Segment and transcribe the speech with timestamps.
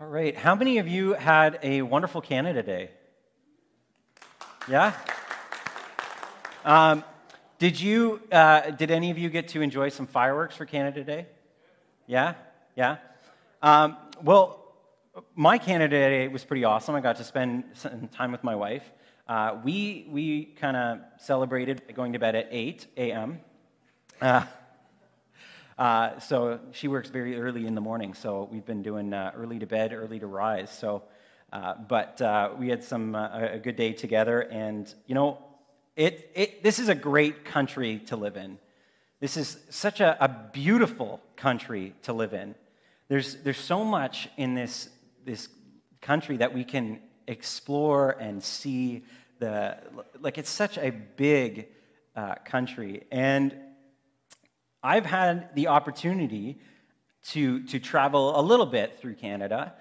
[0.00, 0.36] All right.
[0.36, 2.90] How many of you had a wonderful Canada Day?
[4.68, 4.92] Yeah?
[6.64, 7.04] Um,
[7.60, 11.26] did you, uh, did any of you get to enjoy some fireworks for Canada Day?
[12.08, 12.34] Yeah?
[12.74, 12.96] Yeah?
[13.62, 14.74] Um, well,
[15.36, 16.96] my Canada Day was pretty awesome.
[16.96, 18.90] I got to spend some time with my wife.
[19.28, 23.38] Uh, we we kind of celebrated going to bed at 8 a.m.
[24.20, 24.42] Uh,
[25.78, 29.58] uh, so she works very early in the morning, so we've been doing uh, early
[29.58, 30.70] to bed, early to rise.
[30.70, 31.02] So,
[31.52, 35.38] uh, but uh, we had some uh, a good day together, and you know,
[35.96, 38.58] it, it this is a great country to live in.
[39.18, 42.54] This is such a, a beautiful country to live in.
[43.08, 44.88] There's there's so much in this
[45.24, 45.48] this
[46.00, 49.02] country that we can explore and see.
[49.40, 49.78] The
[50.20, 51.66] like it's such a big
[52.14, 53.56] uh, country, and
[54.84, 56.58] I've had the opportunity
[57.28, 59.72] to, to travel a little bit through Canada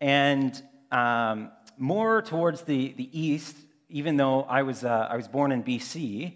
[0.00, 0.62] and
[0.92, 3.56] um, more towards the, the east,
[3.88, 6.34] even though I was, uh, I was born in BC.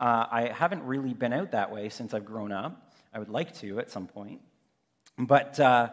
[0.00, 2.92] Uh, I haven't really been out that way since I've grown up.
[3.14, 4.40] I would like to at some point.
[5.16, 5.90] But uh,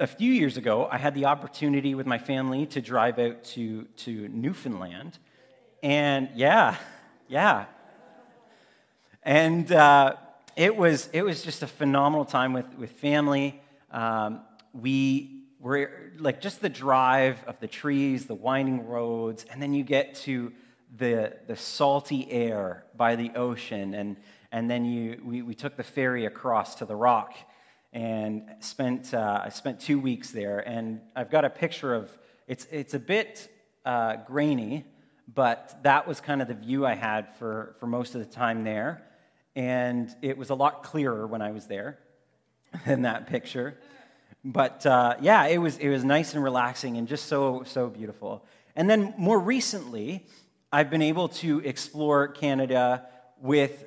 [0.00, 3.84] a few years ago, I had the opportunity with my family to drive out to,
[3.84, 5.18] to Newfoundland.
[5.82, 6.76] And yeah,
[7.28, 7.66] yeah.
[9.22, 10.14] And uh,
[10.56, 13.60] it was, it was just a phenomenal time with, with family.
[13.90, 14.40] Um,
[14.72, 19.82] we were like just the drive of the trees, the winding roads, and then you
[19.82, 20.52] get to
[20.96, 23.94] the, the salty air by the ocean.
[23.94, 24.16] And,
[24.52, 27.34] and then you, we, we took the ferry across to the rock
[27.92, 30.60] and spent, uh, I spent two weeks there.
[30.60, 32.16] And I've got a picture of
[32.46, 33.48] it's, it's a bit
[33.84, 34.84] uh, grainy,
[35.32, 38.62] but that was kind of the view I had for, for most of the time
[38.62, 39.02] there
[39.56, 41.98] and it was a lot clearer when I was there
[42.86, 43.78] than that picture.
[44.44, 48.44] But uh, yeah, it was, it was nice and relaxing and just so, so beautiful.
[48.76, 50.26] And then more recently,
[50.72, 53.06] I've been able to explore Canada
[53.40, 53.84] with,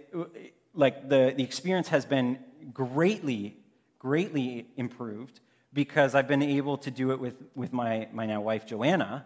[0.74, 2.40] like, the, the experience has been
[2.74, 3.58] greatly,
[4.00, 5.42] greatly improved
[5.74, 9.26] because I've been able to do it with, with my, my now wife, Joanna,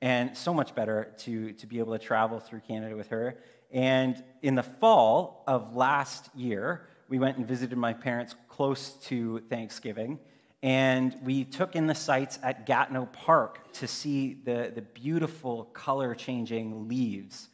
[0.00, 3.36] and so much better to, to be able to travel through Canada with her.
[3.74, 9.40] And in the fall of last year, we went and visited my parents close to
[9.50, 10.20] Thanksgiving.
[10.62, 16.14] And we took in the sights at Gatineau Park to see the, the beautiful color
[16.14, 17.48] changing leaves,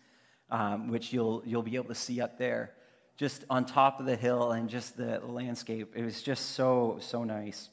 [0.50, 2.74] um, which you'll, you'll be able to see up there,
[3.16, 5.94] just on top of the hill and just the landscape.
[5.96, 7.70] It was just so, so nice.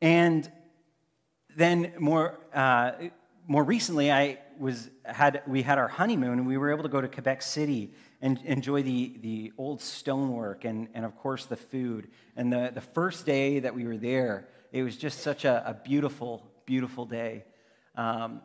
[0.00, 0.50] And
[1.56, 2.92] then more, uh,
[3.46, 7.00] more recently, I was, had, we had our honeymoon and we were able to go
[7.00, 12.08] to Quebec City and enjoy the, the old stonework and, and, of course, the food.
[12.36, 15.74] And the, the first day that we were there, it was just such a, a
[15.74, 17.44] beautiful, beautiful day.
[17.94, 18.40] Um,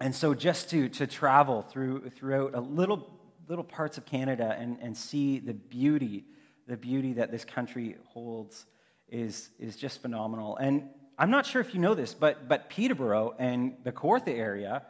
[0.00, 3.10] and so just to, to travel through, throughout a little,
[3.48, 6.24] little parts of Canada and, and see the beauty,
[6.66, 8.66] the beauty that this country holds
[9.08, 10.56] is, is just phenomenal.
[10.56, 10.88] And
[11.22, 14.82] I'm not sure if you know this, but, but Peterborough and the Kawartha area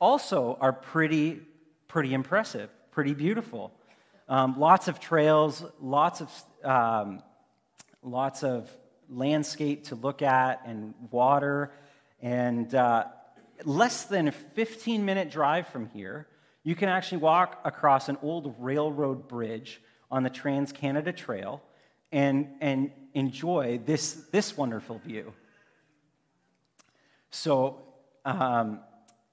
[0.00, 1.40] also are pretty,
[1.88, 3.72] pretty impressive, pretty beautiful.
[4.28, 6.30] Um, lots of trails, lots of,
[6.64, 7.20] um,
[8.00, 8.70] lots of
[9.10, 11.72] landscape to look at and water.
[12.20, 13.06] And uh,
[13.64, 16.28] less than a 15 minute drive from here,
[16.62, 19.80] you can actually walk across an old railroad bridge
[20.12, 21.60] on the Trans Canada Trail
[22.12, 25.32] and, and enjoy this, this wonderful view.
[27.32, 27.80] So,
[28.26, 28.80] um,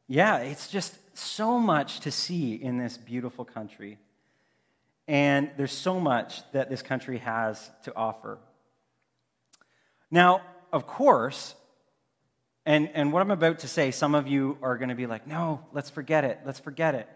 [0.07, 3.99] yeah, it's just so much to see in this beautiful country.
[5.05, 8.39] And there's so much that this country has to offer.
[10.09, 11.55] Now, of course,
[12.65, 15.27] and, and what I'm about to say, some of you are going to be like,
[15.27, 17.09] no, let's forget it, let's forget it.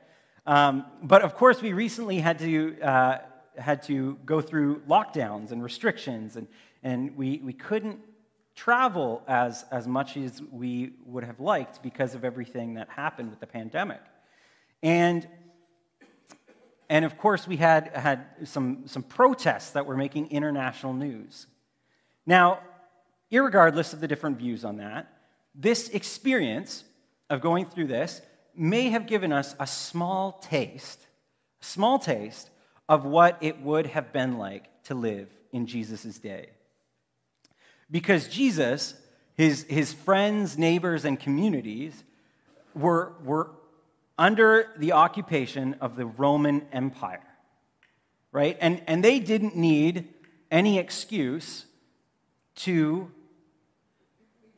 [0.45, 3.17] Um, but of course, we recently had to, uh,
[3.57, 6.47] had to go through lockdowns and restrictions, and,
[6.83, 7.99] and we, we couldn't
[8.55, 13.39] travel as, as much as we would have liked because of everything that happened with
[13.39, 14.01] the pandemic.
[14.81, 15.27] And,
[16.89, 21.47] and of course, we had, had some, some protests that were making international news.
[22.25, 22.59] Now,
[23.31, 25.11] regardless of the different views on that,
[25.55, 26.83] this experience
[27.29, 28.21] of going through this
[28.55, 30.99] may have given us a small taste,
[31.61, 32.49] a small taste
[32.87, 36.49] of what it would have been like to live in Jesus' day.
[37.93, 38.95] Because Jesus,
[39.35, 41.93] his, his friends, neighbors, and communities
[42.73, 43.51] were, were
[44.17, 47.21] under the occupation of the Roman Empire,
[48.31, 48.57] right?
[48.59, 50.09] And, and they didn't need
[50.49, 51.65] any excuse
[52.55, 53.11] to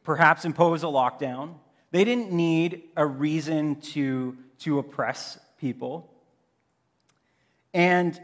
[0.05, 1.55] perhaps impose a lockdown.
[1.91, 6.09] They didn't need a reason to, to oppress people.
[7.73, 8.17] And,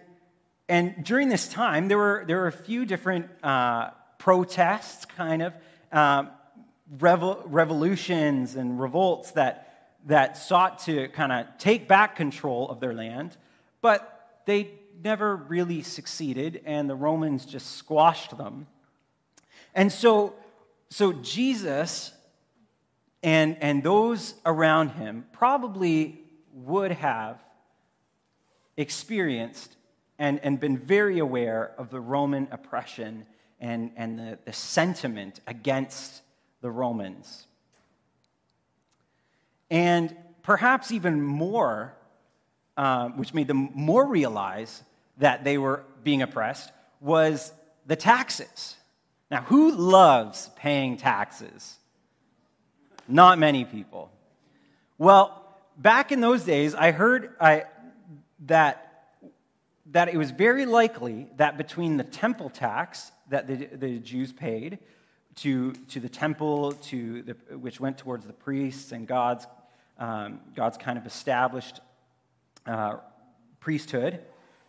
[0.70, 3.90] and during this time, there were, there were a few different uh,
[4.22, 5.54] protests, kind of,
[5.92, 6.30] um,
[6.96, 12.94] revol- revolutions and revolts that, that sought to kind of take back control of their
[12.94, 13.36] land,
[13.82, 14.70] but they
[15.04, 18.68] never really succeeded, and the Romans just squashed them.
[19.74, 20.36] And so,
[20.92, 22.12] so Jesus
[23.24, 26.22] and, and those around him probably
[26.54, 27.40] would have
[28.78, 29.76] experienced
[30.20, 33.26] and, and been very aware of the Roman oppression
[33.62, 36.22] and, and the, the sentiment against
[36.62, 37.46] the Romans.
[39.70, 40.14] And
[40.44, 41.94] perhaps even more,
[42.76, 44.84] uh, which made them more realize
[45.20, 47.54] that they were being oppressed, was
[47.86, 48.76] the taxes.
[49.30, 51.78] Now, who loves paying taxes?
[53.08, 54.12] Not many people.
[54.98, 57.66] Well, back in those days, I heard I,
[58.48, 58.91] that,
[59.92, 64.80] that it was very likely that between the temple tax that the, the Jews paid
[65.36, 69.48] to, to the temple, to the, which went towards the priests and God's,
[69.98, 71.80] um, God's kind of established
[72.66, 72.98] uh,
[73.60, 74.20] priesthood.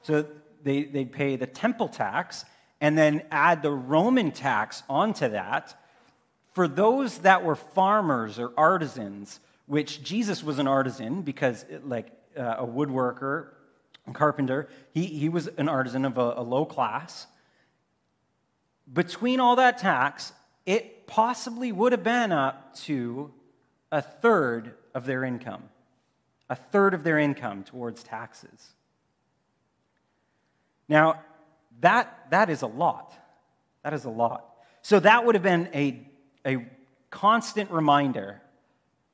[0.03, 0.27] So
[0.63, 2.45] they, they'd pay the temple tax
[2.81, 5.81] and then add the Roman tax onto that.
[6.53, 12.57] For those that were farmers or artisans, which Jesus was an artisan because, like uh,
[12.59, 13.49] a woodworker,
[14.13, 17.27] carpenter, he, he was an artisan of a, a low class.
[18.93, 20.33] Between all that tax
[20.67, 23.33] it possibly would have been up to
[23.91, 25.65] a third of their income,
[26.49, 28.69] a third of their income towards taxes.
[30.89, 31.21] Now,
[31.81, 33.13] that, that is a lot.
[33.83, 34.47] That is a lot.
[34.83, 36.07] So that would have been a,
[36.47, 36.67] a
[37.11, 38.41] constant reminder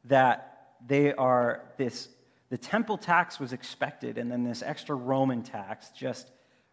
[0.05, 2.09] that they are this,
[2.51, 6.31] the temple tax was expected, and then this extra Roman tax just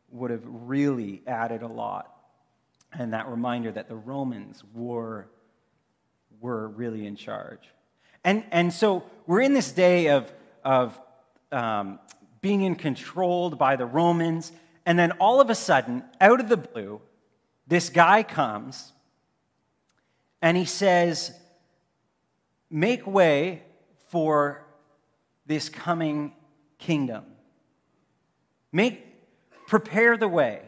[0.09, 2.15] would have really added a lot
[2.97, 5.27] and that reminder that the Romans were,
[6.39, 7.69] were really in charge.
[8.23, 10.31] And, and so we're in this day of,
[10.63, 10.99] of
[11.51, 11.99] um,
[12.41, 14.51] being in controlled by the Romans,
[14.85, 17.01] and then all of a sudden, out of the blue,
[17.67, 18.93] this guy comes
[20.41, 21.31] and he says,
[22.69, 23.63] Make way
[24.09, 24.64] for
[25.45, 26.33] this coming
[26.77, 27.25] kingdom.
[28.71, 29.03] Make,
[29.67, 30.61] prepare the way.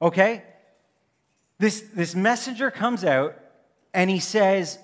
[0.00, 0.42] Okay?
[1.58, 3.36] this, this messenger comes out
[3.92, 4.78] and he says,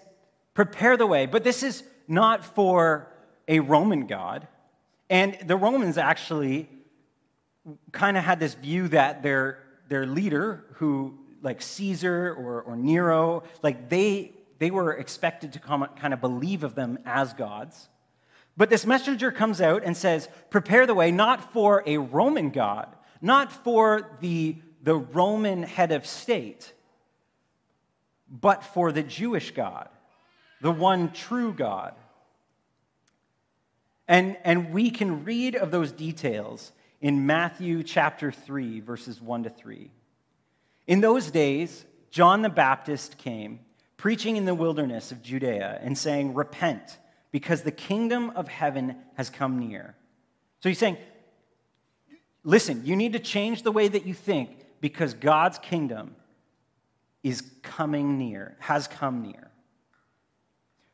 [0.55, 1.27] Prepare the way.
[1.27, 3.09] But this is not for
[3.49, 4.47] a Roman God.
[5.11, 6.69] And the Romans actually
[7.91, 9.59] kind of had this view that their,
[9.89, 15.85] their leader, who, like Caesar or, or Nero, like they, they were expected to come,
[15.99, 17.89] kind of believe of them as gods.
[18.57, 22.89] But this messenger comes out and says, Prepare the way not for a Roman God,
[23.21, 26.73] not for the the Roman head of state,
[28.31, 29.89] but for the Jewish God,
[30.61, 31.95] the one true God.
[34.07, 39.51] And, and we can read of those details in Matthew chapter 3, verses 1 to
[39.51, 39.91] 3.
[40.87, 43.61] In those days, John the Baptist came,
[43.97, 46.99] preaching in the wilderness of Judea and saying, Repent,
[47.35, 49.97] because the kingdom of heaven has come near.
[50.61, 50.99] So he's saying,
[52.45, 54.51] Listen, you need to change the way that you think
[54.81, 56.15] because God's kingdom
[57.25, 59.51] is coming near, has come near.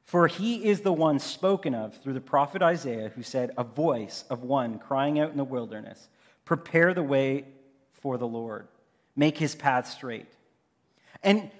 [0.04, 4.25] For he is the one spoken of through the prophet Isaiah, who said, A voice
[4.30, 6.09] of one crying out in the wilderness,
[6.47, 7.44] Prepare the way
[7.92, 8.66] for the Lord,
[9.14, 10.32] make his path straight.
[11.23, 11.50] And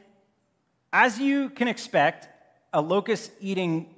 [0.90, 2.28] as you can expect,
[2.72, 3.94] a locust eating,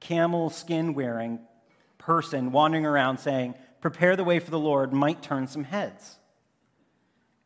[0.00, 1.38] camel skin wearing
[1.98, 6.16] person wandering around saying, Prepare the way for the Lord might turn some heads.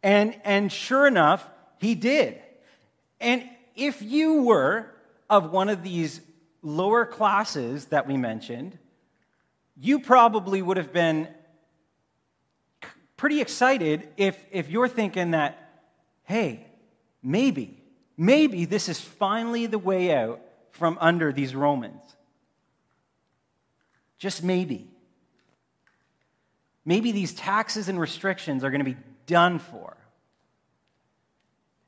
[0.02, 2.40] And, and sure enough, he did.
[3.20, 4.86] And if you were
[5.30, 6.20] of one of these
[6.62, 8.78] lower classes that we mentioned,
[9.76, 11.28] you probably would have been
[13.16, 15.58] pretty excited if, if you're thinking that,
[16.24, 16.66] hey,
[17.22, 17.82] maybe,
[18.16, 20.40] maybe this is finally the way out
[20.72, 22.13] from under these Romans.
[24.24, 24.88] Just maybe.
[26.86, 29.98] Maybe these taxes and restrictions are going to be done for.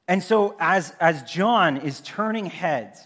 [0.07, 3.01] And so, as, as John is turning heads,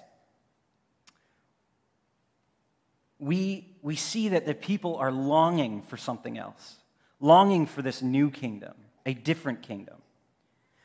[3.21, 6.75] we, we see that the people are longing for something else,
[7.21, 8.75] longing for this new kingdom,
[9.07, 9.99] a different kingdom.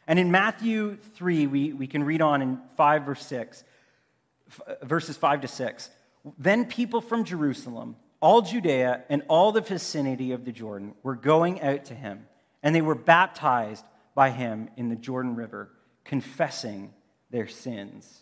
[0.06, 3.64] And in Matthew 3, we, we can read on in 5 verse 6
[4.84, 5.90] verses 5 to 6.
[6.38, 7.96] Then people from Jerusalem,
[8.26, 12.26] all Judea, and all the vicinity of the Jordan were going out to him,
[12.64, 15.70] and they were baptized by him in the Jordan River,
[16.04, 16.92] confessing
[17.30, 18.22] their sins.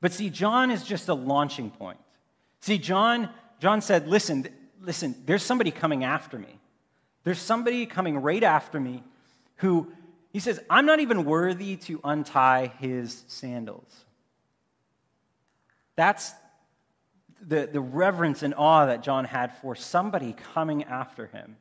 [0.00, 1.98] But see, John is just a launching point.
[2.58, 3.28] See, John,
[3.60, 4.48] John said, listen,
[4.80, 6.58] listen, there's somebody coming after me.
[7.22, 9.04] There's somebody coming right after me
[9.58, 9.86] who,
[10.32, 13.94] he says, I'm not even worthy to untie his sandals.
[15.94, 16.32] That's
[17.40, 21.56] the, the reverence and awe that John had for somebody coming after him.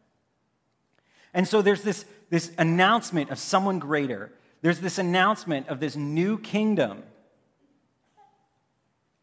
[1.33, 4.31] And so there's this, this announcement of someone greater.
[4.61, 7.03] There's this announcement of this new kingdom.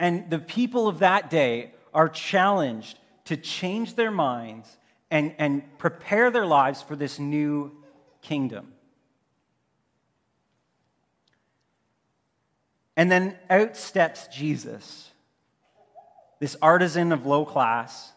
[0.00, 4.76] And the people of that day are challenged to change their minds
[5.10, 7.72] and, and prepare their lives for this new
[8.22, 8.72] kingdom.
[12.96, 15.07] And then out steps Jesus,
[16.38, 18.12] this artisan of low class.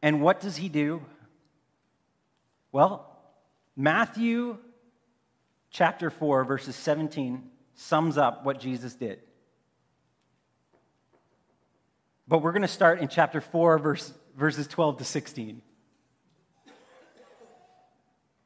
[0.00, 1.02] And what does he do?
[2.72, 3.08] Well,
[3.76, 4.58] Matthew
[5.70, 7.42] chapter 4, verses 17,
[7.74, 9.20] sums up what Jesus did.
[12.28, 15.62] But we're going to start in chapter 4, verse, verses 12 to 16.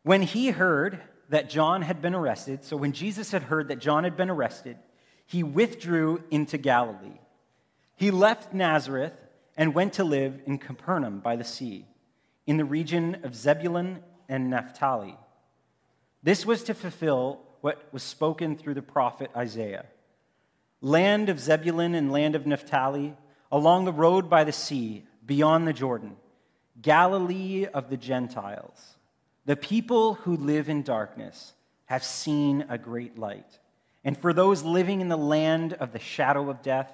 [0.02, 4.04] When he heard that John had been arrested, so when Jesus had heard that John
[4.04, 4.76] had been arrested,
[5.26, 7.18] he withdrew into Galilee.
[7.96, 9.18] He left Nazareth
[9.56, 11.86] and went to live in Capernaum by the sea,
[12.46, 15.16] in the region of Zebulun and Naphtali.
[16.22, 19.86] This was to fulfill what was spoken through the prophet Isaiah.
[20.80, 23.14] Land of Zebulun and land of Naphtali,
[23.50, 26.16] along the road by the sea, beyond the Jordan,
[26.80, 28.96] Galilee of the Gentiles.
[29.46, 31.54] The people who live in darkness
[31.86, 33.58] have seen a great light.
[34.06, 36.88] And for those living in the land of the shadow of death,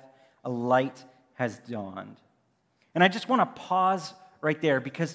[0.45, 1.04] a light
[1.35, 2.16] has dawned.
[2.95, 5.14] And I just want to pause right there because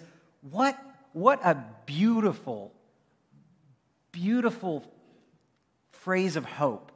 [0.52, 0.80] what,
[1.14, 2.72] what a beautiful,
[4.12, 4.84] beautiful
[5.90, 6.92] phrase of hope.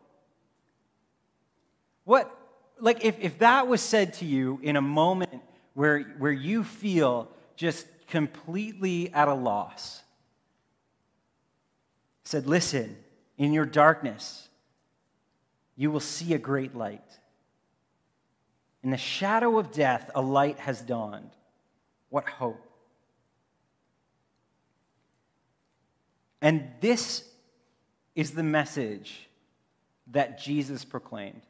[2.03, 2.31] What,
[2.79, 5.41] like, if, if that was said to you in a moment
[5.73, 10.03] where, where you feel just completely at a loss,
[12.23, 12.95] said, Listen,
[13.39, 14.47] in your darkness,
[15.81, 17.17] you will see a great light.
[18.83, 21.31] In the shadow of death, a light has dawned.
[22.09, 22.63] What hope!
[26.39, 27.27] And this
[28.13, 29.27] is the message
[30.11, 31.41] that Jesus proclaimed.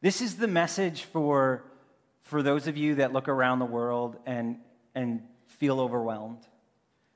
[0.00, 1.62] This is the message for,
[2.22, 4.58] for those of you that look around the world and,
[4.96, 6.44] and feel overwhelmed.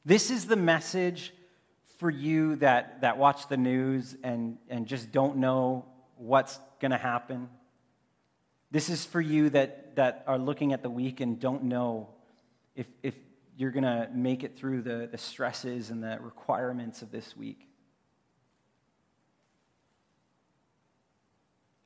[0.04, 1.32] This is the message
[1.98, 5.84] for you that, that watch the news and, and just don't know
[6.16, 7.48] what's going to happen.
[8.70, 12.08] This is for you that, that are looking at the week and don't know
[12.76, 13.14] if, if
[13.56, 17.66] you're going to make it through the, the stresses and the requirements of this week.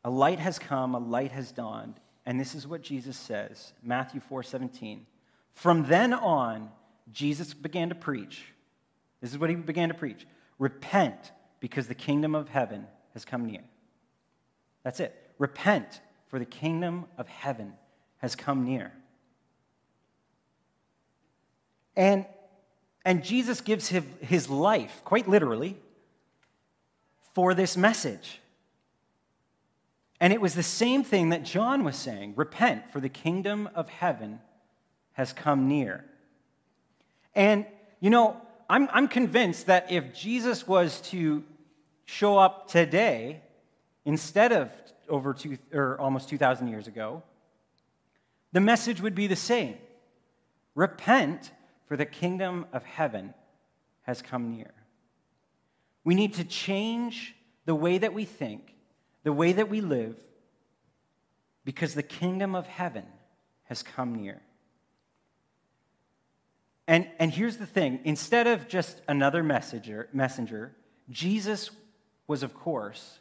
[0.05, 1.95] A light has come, a light has dawned,
[2.27, 5.01] and this is what Jesus says, Matthew 4:17.
[5.55, 6.71] From then on,
[7.13, 8.53] Jesus began to preach.
[9.23, 10.27] This is what he began to preach.
[10.59, 13.63] Repent because the kingdom of heaven has come near.
[14.83, 15.17] That's it.
[15.39, 17.73] Repent, for the kingdom of heaven
[18.19, 18.93] has come near.
[21.97, 22.27] And,
[23.05, 25.77] and Jesus gives his, his life, quite literally,
[27.33, 28.41] for this message.
[30.21, 33.89] And it was the same thing that John was saying repent, for the kingdom of
[33.89, 34.41] heaven
[35.13, 36.05] has come near.
[37.35, 37.67] And,
[38.01, 38.41] you know,
[38.73, 41.45] I'm, I'm convinced that if Jesus was to
[42.07, 43.43] show up today,
[44.07, 44.71] instead of
[45.11, 47.23] over two, or almost 2,000 years ago,
[48.53, 49.77] the message would be the same
[50.75, 51.51] Repent,
[51.87, 53.35] for the kingdom of heaven
[54.05, 54.73] has come near.
[56.03, 57.35] We need to change
[57.67, 58.75] the way that we think,
[59.23, 60.17] the way that we live,
[61.67, 63.05] because the kingdom of heaven
[63.65, 64.41] has come near.
[66.87, 70.75] And, and here's the thing instead of just another messenger, messenger,
[71.11, 71.71] Jesus
[72.27, 73.19] was, of course,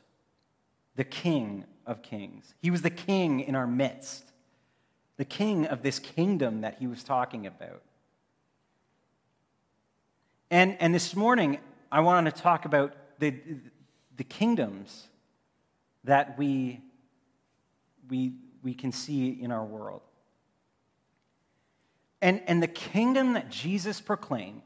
[0.95, 2.53] the King of kings.
[2.61, 4.23] He was the King in our midst,
[5.17, 7.81] the King of this kingdom that he was talking about.
[10.49, 11.59] And, and this morning,
[11.91, 13.35] I wanted to talk about the,
[14.17, 15.07] the kingdoms
[16.03, 16.81] that we,
[18.09, 20.01] we, we can see in our world.
[22.21, 24.61] And, and the kingdom that Jesus proclaimed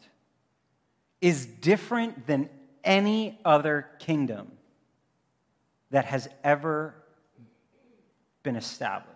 [1.21, 2.49] is different than
[2.83, 4.51] any other kingdom
[5.91, 6.93] that has ever
[8.43, 9.15] been established.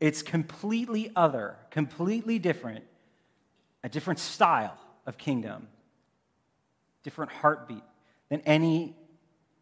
[0.00, 2.84] It's completely other, completely different,
[3.82, 5.68] a different style of kingdom,
[7.02, 7.82] different heartbeat
[8.28, 8.94] than any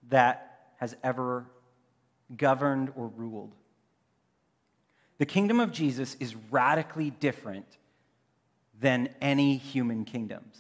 [0.08, 1.46] that has ever
[2.36, 3.54] governed or ruled.
[5.22, 7.78] The kingdom of Jesus is radically different
[8.80, 10.58] than any human kingdoms.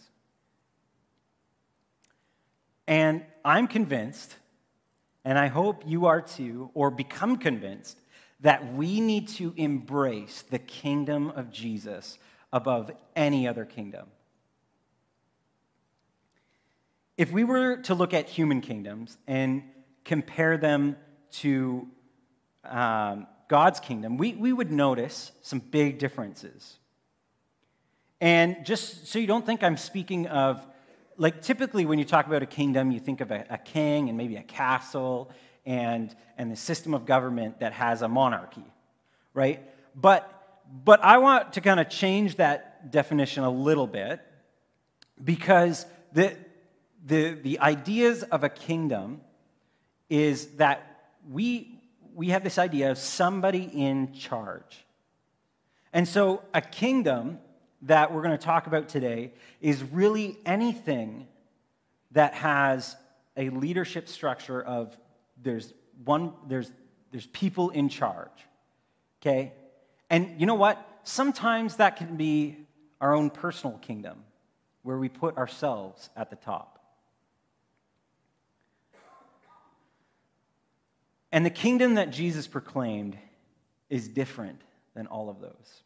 [2.86, 4.36] And I'm convinced,
[5.24, 7.98] and I hope you are too, or become convinced,
[8.38, 12.16] that we need to embrace the kingdom of Jesus
[12.52, 14.06] above any other kingdom.
[17.18, 19.64] If we were to look at human kingdoms and
[20.04, 20.94] compare them
[21.40, 21.88] to
[22.62, 26.78] um, God's kingdom, we, we would notice some big differences.
[28.18, 30.66] And just so you don't think I'm speaking of,
[31.18, 34.16] like, typically when you talk about a kingdom, you think of a, a king and
[34.16, 35.30] maybe a castle
[35.66, 38.64] and, and the system of government that has a monarchy,
[39.34, 39.60] right?
[39.94, 40.32] But,
[40.82, 44.22] but I want to kind of change that definition a little bit
[45.22, 46.34] because the,
[47.04, 49.20] the, the ideas of a kingdom
[50.08, 51.81] is that we,
[52.14, 54.84] we have this idea of somebody in charge.
[55.92, 57.38] And so a kingdom
[57.82, 61.26] that we're going to talk about today is really anything
[62.12, 62.96] that has
[63.36, 64.96] a leadership structure of
[65.42, 65.72] there's
[66.04, 66.70] one there's
[67.10, 68.30] there's people in charge
[69.22, 69.52] okay?
[70.10, 70.84] And you know what?
[71.04, 72.56] Sometimes that can be
[73.00, 74.24] our own personal kingdom
[74.82, 76.71] where we put ourselves at the top
[81.32, 83.16] and the kingdom that jesus proclaimed
[83.90, 84.60] is different
[84.94, 85.82] than all of those.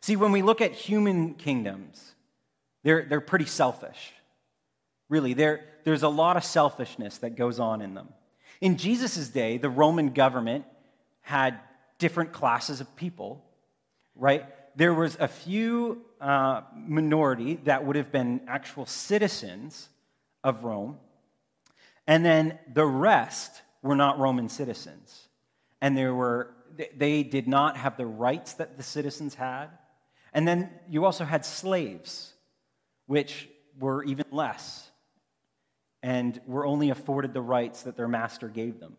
[0.00, 2.12] See when we look at human kingdoms
[2.82, 4.12] they're, they're pretty selfish.
[5.08, 8.08] Really there's a lot of selfishness that goes on in them.
[8.60, 10.64] In Jesus' day, the Roman government
[11.20, 11.58] had
[11.98, 13.44] different classes of people,
[14.14, 14.46] right?
[14.76, 19.88] There was a few uh, minority that would have been actual citizens
[20.42, 20.98] of Rome,
[22.06, 25.28] and then the rest were not Roman citizens.
[25.80, 26.54] And there were,
[26.96, 29.66] they did not have the rights that the citizens had.
[30.32, 32.32] And then you also had slaves,
[33.06, 34.88] which were even less
[36.02, 38.96] and were only afforded the rights that their master gave them.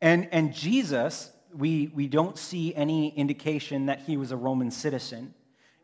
[0.00, 5.34] And, and Jesus, we, we don't see any indication that he was a Roman citizen.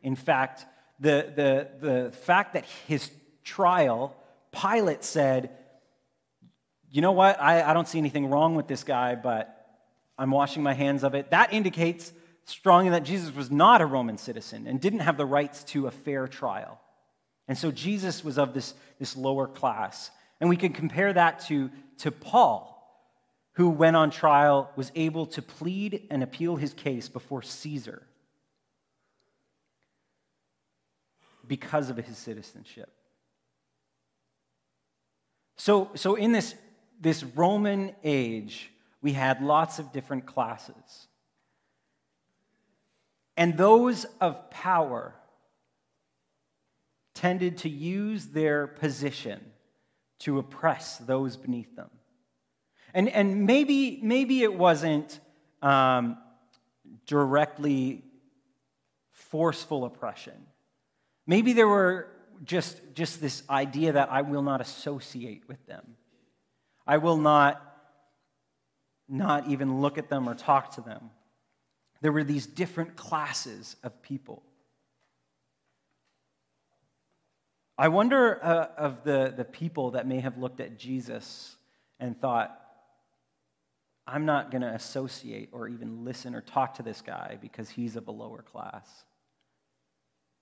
[0.02, 0.66] In fact,
[1.00, 3.10] the, the, the fact that his
[3.44, 4.16] trial,
[4.52, 5.50] Pilate said,
[6.92, 9.66] you know what, I, I don't see anything wrong with this guy, but
[10.18, 11.30] I'm washing my hands of it.
[11.30, 12.12] That indicates
[12.44, 15.90] strongly that Jesus was not a Roman citizen and didn't have the rights to a
[15.90, 16.78] fair trial.
[17.48, 20.10] And so Jesus was of this, this lower class.
[20.38, 22.68] And we can compare that to, to Paul,
[23.54, 28.02] who, when on trial, was able to plead and appeal his case before Caesar
[31.46, 32.90] because of his citizenship.
[35.56, 36.54] So, so in this,
[37.02, 38.70] this Roman age,
[39.02, 41.08] we had lots of different classes.
[43.36, 45.14] And those of power
[47.14, 49.40] tended to use their position
[50.20, 51.90] to oppress those beneath them.
[52.94, 55.18] And, and maybe, maybe it wasn't
[55.60, 56.18] um,
[57.06, 58.04] directly
[59.10, 60.34] forceful oppression.
[61.26, 62.08] Maybe there were
[62.44, 65.96] just, just this idea that I will not associate with them.
[66.86, 67.62] I will not,
[69.08, 71.10] not even look at them or talk to them.
[72.00, 74.42] There were these different classes of people.
[77.78, 81.56] I wonder uh, of the, the people that may have looked at Jesus
[81.98, 82.58] and thought,
[84.06, 87.96] I'm not going to associate or even listen or talk to this guy because he's
[87.96, 88.86] of a lower class.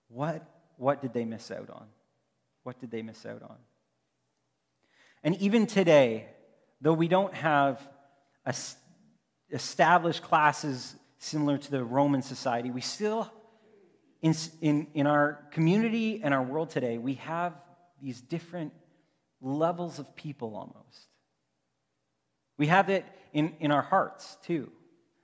[0.09, 0.42] What,
[0.76, 1.87] what did they miss out on?
[2.62, 3.57] What did they miss out on?
[5.22, 6.26] And even today,
[6.80, 7.80] though we don't have
[9.52, 13.30] established classes similar to the Roman society, we still
[14.22, 17.54] in, in, in our community and our world today, we have
[18.02, 18.72] these different
[19.40, 21.09] levels of people almost.
[22.59, 24.70] We have it in, in our hearts too.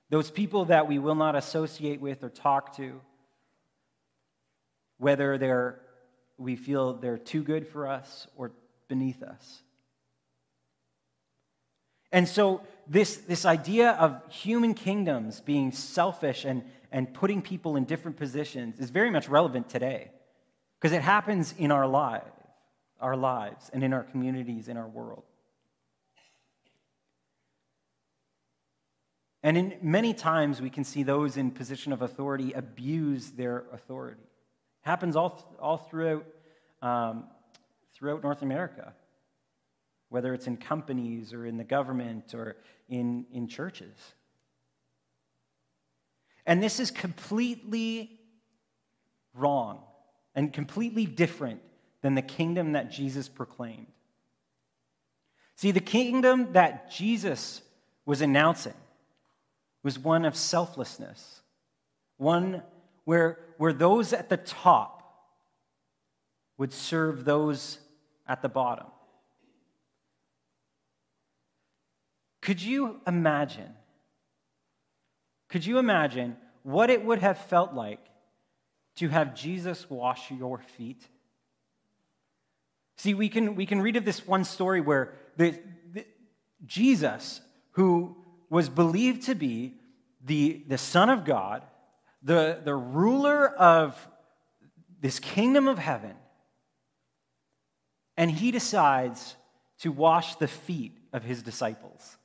[0.09, 3.01] Those people that we will not associate with or talk to,
[4.99, 5.81] whether they're,
[6.39, 8.53] we feel they're too good for us or
[8.89, 9.63] beneath us.
[12.17, 17.85] And so, this, this idea of human kingdoms being selfish and, and putting people in
[17.85, 20.13] different positions is very much relevant today.
[20.81, 22.25] Because it happens in our lives,
[23.03, 25.25] our lives, and in our communities, in our world.
[29.43, 34.23] And in many times we can see those in position of authority abuse their authority.
[34.23, 36.25] It happens all, all throughout,
[36.81, 37.25] um,
[37.93, 38.95] throughout North America,
[40.09, 42.57] whether it's in companies or in the government or
[42.89, 43.97] in, in churches.
[46.47, 48.21] And this is completely
[49.35, 49.81] wrong
[50.35, 51.61] and completely different
[52.03, 53.87] than the kingdom that Jesus proclaimed.
[55.57, 57.63] See, the kingdom that Jesus
[58.05, 58.75] was announcing
[59.83, 61.41] was one of selflessness,
[62.19, 62.63] one
[63.05, 65.03] where, where those at the top
[66.59, 67.79] would serve those
[68.29, 68.87] at the bottom.
[72.47, 73.75] Could you imagine?
[75.49, 77.99] Could you imagine what it would have felt like
[78.99, 81.05] to have Jesus wash your feet?
[82.99, 85.59] See, we can, we can read of this one story where the,
[85.93, 86.07] the,
[86.65, 87.41] Jesus,
[87.73, 88.17] who
[88.49, 89.75] was believed to be
[90.25, 91.65] the, the Son of God,
[92.23, 93.99] the, the ruler of
[95.01, 96.15] this kingdom of heaven,
[98.17, 99.35] and he decides
[99.81, 102.17] to wash the feet of his disciples.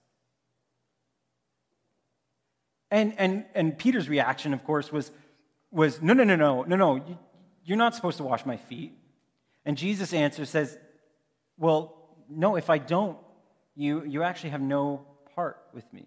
[2.91, 5.11] And, and, and Peter's reaction, of course, was,
[5.71, 7.17] was no, no, no, no, no, no,
[7.63, 8.93] you're not supposed to wash my feet.
[9.65, 10.77] And Jesus' answer says,
[11.57, 13.17] well, no, if I don't,
[13.75, 16.05] you, you actually have no part with me.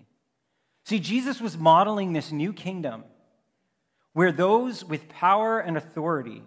[0.85, 3.05] See, Jesus was modeling this new kingdom
[4.12, 6.42] where those with power and authority,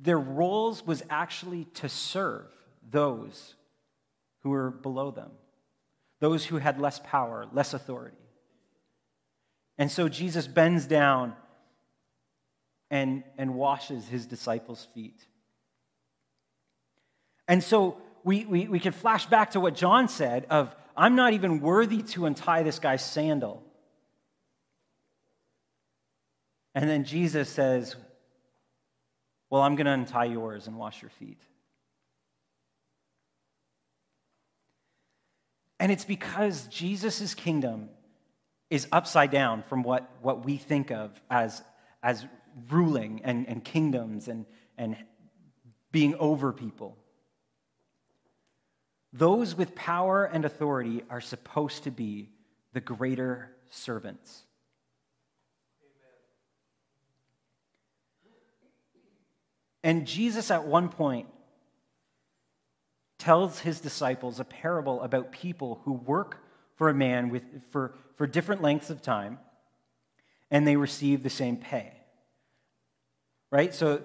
[0.00, 2.46] their roles was actually to serve
[2.90, 3.54] those
[4.40, 5.30] who were below them,
[6.20, 8.16] those who had less power, less authority.
[9.82, 11.34] And so Jesus bends down
[12.88, 15.26] and, and washes his disciples' feet.
[17.48, 21.32] And so we, we, we can flash back to what John said of I'm not
[21.32, 23.60] even worthy to untie this guy's sandal.
[26.76, 27.96] And then Jesus says,
[29.50, 31.42] Well, I'm going to untie yours and wash your feet.
[35.80, 37.88] And it's because Jesus' kingdom
[38.72, 41.62] is upside down from what, what we think of as,
[42.02, 42.24] as
[42.70, 44.46] ruling and, and kingdoms and,
[44.78, 44.96] and
[45.90, 46.96] being over people.
[49.12, 52.30] Those with power and authority are supposed to be
[52.72, 54.40] the greater servants.
[59.84, 59.98] Amen.
[59.98, 61.26] And Jesus, at one point,
[63.18, 66.38] tells his disciples a parable about people who work
[66.76, 69.38] for a man with, for, for different lengths of time
[70.50, 71.92] and they receive the same pay.
[73.50, 73.74] Right?
[73.74, 74.02] So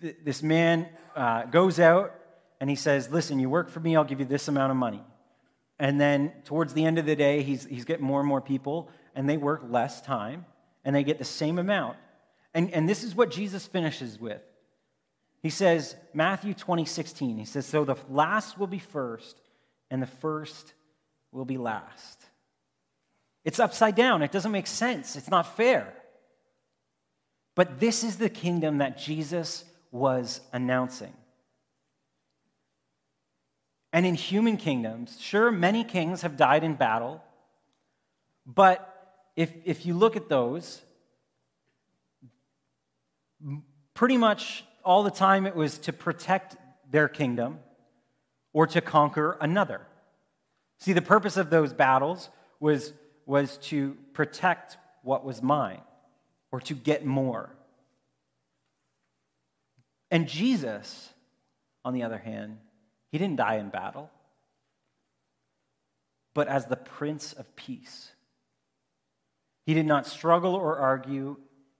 [0.00, 2.14] th- this man uh, goes out
[2.60, 5.02] and he says, Listen, you work for me, I'll give you this amount of money.
[5.78, 8.88] And then towards the end of the day, he's, he's getting more and more people,
[9.14, 10.46] and they work less time,
[10.84, 11.96] and they get the same amount.
[12.54, 14.40] And, and this is what Jesus finishes with.
[15.42, 19.36] He says, Matthew 20, 16, he says, So the last will be first,
[19.90, 20.72] and the first
[21.30, 22.25] will be last.
[23.46, 24.22] It's upside down.
[24.22, 25.14] It doesn't make sense.
[25.14, 25.94] It's not fair.
[27.54, 31.12] But this is the kingdom that Jesus was announcing.
[33.92, 37.22] And in human kingdoms, sure, many kings have died in battle,
[38.44, 38.92] but
[39.36, 40.82] if, if you look at those,
[43.94, 46.56] pretty much all the time it was to protect
[46.90, 47.60] their kingdom
[48.52, 49.80] or to conquer another.
[50.80, 52.28] See, the purpose of those battles
[52.60, 52.92] was,
[53.26, 55.80] was to protect what was mine
[56.50, 57.50] or to get more.
[60.10, 61.10] And Jesus,
[61.84, 62.58] on the other hand,
[63.10, 64.10] he didn't die in battle,
[66.32, 68.10] but as the Prince of Peace.
[69.64, 71.36] He did not struggle or argue,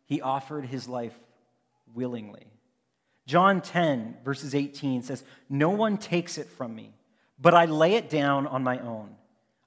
[0.06, 1.16] he offered his life
[1.94, 2.46] willingly.
[3.26, 6.94] John 10, verses 18 says, No one takes it from me,
[7.40, 9.14] but I lay it down on my own.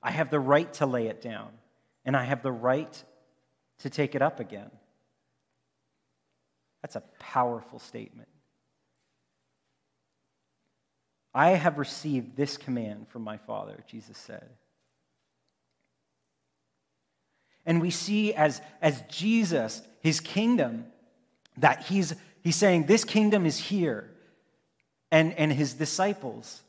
[0.02, 1.50] I have the right to lay it down,
[2.10, 3.04] and I have the right
[3.82, 4.72] to take it up again.
[6.82, 8.30] That's a powerful statement.
[11.36, 14.50] I have received this command from my Father, Jesus said.
[17.64, 20.88] And we see as, as Jesus, his kingdom,
[21.58, 24.10] that he's, he's saying, This kingdom is here.
[25.12, 26.64] And, and his disciples,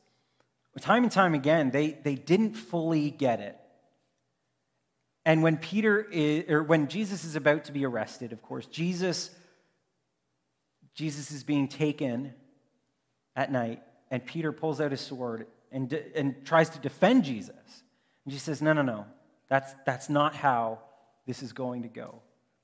[0.81, 3.57] time and time again, they, they didn't fully get it.
[5.31, 9.31] And when Peter is, or when Jesus is about to be arrested, of course, Jesus,
[10.93, 12.35] Jesus is being taken
[13.37, 17.55] at night, and Peter pulls out his sword and, and tries to defend Jesus.
[18.25, 19.07] And Jesus says, No, no, no.
[19.49, 20.81] That's, that's not how
[21.29, 22.23] this is going to go.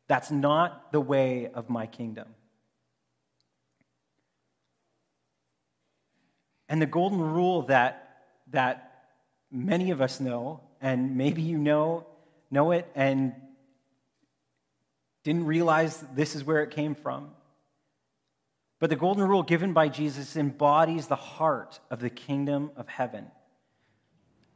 [0.09, 2.27] That's not the way of my kingdom.
[6.69, 9.05] And the golden rule that, that
[9.53, 12.09] many of us know, and maybe you know,
[12.51, 13.35] know it and
[15.25, 17.31] didn't realize this is where it came from.
[18.79, 23.27] But the golden rule given by Jesus embodies the heart of the kingdom of heaven.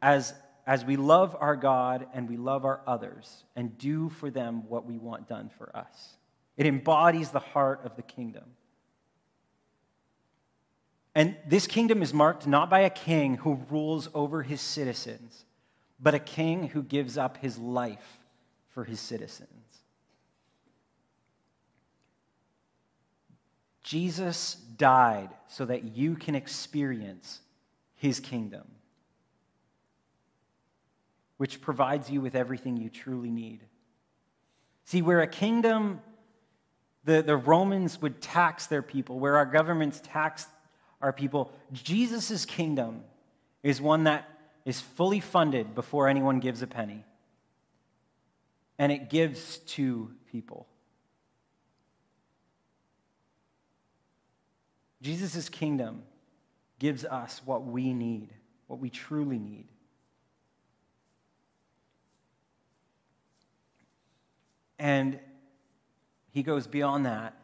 [0.03, 0.35] As,
[0.66, 4.87] as we love our God and we love our others and do for them what
[4.87, 6.16] we want done for us,
[6.57, 8.44] it embodies the heart of the kingdom.
[11.14, 15.44] And this kingdom is marked not by a king who rules over his citizens,
[16.03, 18.19] but a king who gives up his life
[18.71, 19.51] for his citizens.
[23.83, 27.41] Jesus died so that you can experience
[27.97, 28.63] his kingdom,
[31.39, 33.61] which provides you with everything you truly need.
[34.85, 36.01] See, where a kingdom,
[37.05, 40.47] the, the Romans would tax their people, where our governments tax
[41.01, 41.53] our people.
[41.73, 43.03] Jesus' kingdom
[43.63, 47.05] is one that is fully funded before anyone gives a penny,
[48.79, 50.66] and it gives to people.
[55.03, 56.03] Jesus' kingdom
[56.79, 58.29] gives us what we need,
[58.66, 59.66] what we truly need.
[64.79, 65.18] And
[66.31, 67.37] he goes beyond that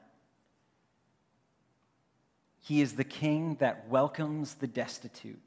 [2.66, 5.38] he is the king that welcomes the destitute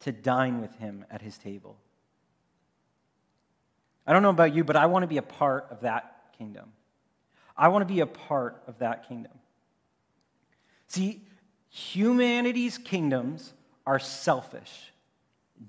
[0.00, 1.76] to dine with him at his table.
[4.06, 6.72] I don't know about you, but I want to be a part of that kingdom.
[7.56, 9.32] I want to be a part of that kingdom.
[10.88, 11.22] See,
[11.68, 13.52] humanity's kingdoms
[13.86, 14.92] are selfish.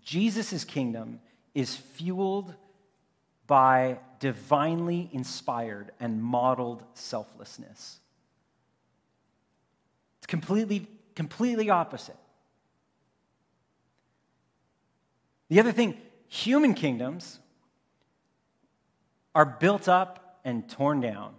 [0.04, 1.20] Jesus' kingdom
[1.54, 2.54] is fueled
[3.46, 8.00] by divinely inspired and modeled selflessness
[10.20, 12.16] It's completely, completely opposite.
[15.52, 15.98] The other thing,
[16.30, 17.38] human kingdoms
[19.36, 21.34] are built up and torn down.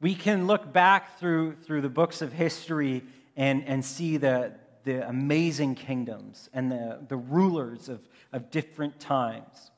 [0.00, 3.02] We can look back through, through the books of history
[3.36, 4.52] and, and see the,
[4.84, 8.00] the amazing kingdoms and the, the rulers of,
[8.32, 9.72] of different times.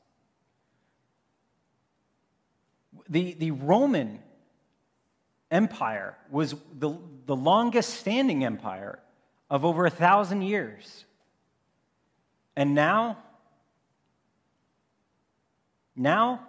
[3.08, 4.18] The, the Roman
[5.50, 8.98] empire was the, the longest standing empire
[9.48, 11.06] of over a thousand years.
[12.58, 13.18] And now,
[15.94, 16.40] now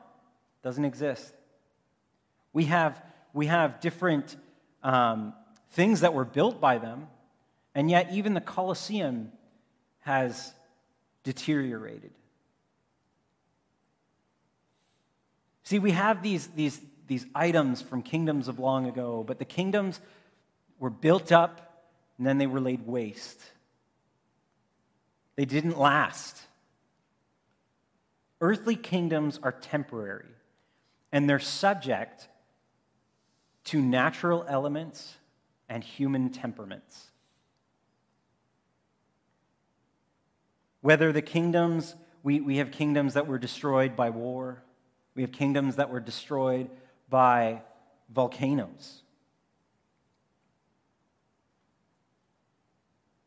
[0.64, 1.32] doesn't exist.
[2.52, 3.00] We have,
[3.32, 4.36] we have different
[4.82, 5.36] um,
[5.70, 7.06] things that were built by them,
[7.76, 9.32] and yet even the Colosseum
[10.00, 10.52] has
[11.24, 12.10] deteriorated.
[15.62, 20.00] See, we have these, these, these items from kingdoms of long ago, but the kingdoms
[20.80, 21.86] were built up
[22.18, 23.40] and then they were laid waste.
[25.40, 26.38] They didn't last.
[28.42, 30.36] Earthly kingdoms are temporary
[31.14, 32.28] and they're subject
[33.64, 35.16] to natural elements
[35.70, 37.06] and human temperaments.
[40.82, 44.62] Whether the kingdoms, we, we have kingdoms that were destroyed by war,
[45.16, 46.70] we have kingdoms that were destroyed
[47.10, 47.62] by
[48.14, 49.04] volcanoes.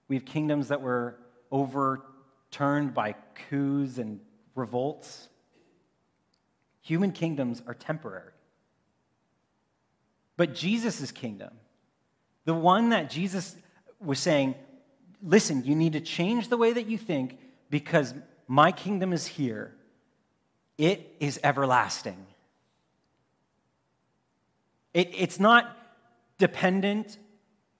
[0.09, 1.17] We have kingdoms that were
[1.53, 3.15] overturned by
[3.49, 4.19] coups and
[4.57, 5.29] revolts.
[6.81, 8.33] Human kingdoms are temporary.
[10.37, 11.53] But Jesus' kingdom,
[12.45, 13.55] the one that Jesus
[14.01, 14.57] was saying,
[15.23, 17.39] listen, you need to change the way that you think
[17.71, 18.15] because
[18.49, 19.75] my kingdom is here,
[20.79, 22.27] it is everlasting.
[24.93, 25.77] It, it's not
[26.39, 27.19] dependent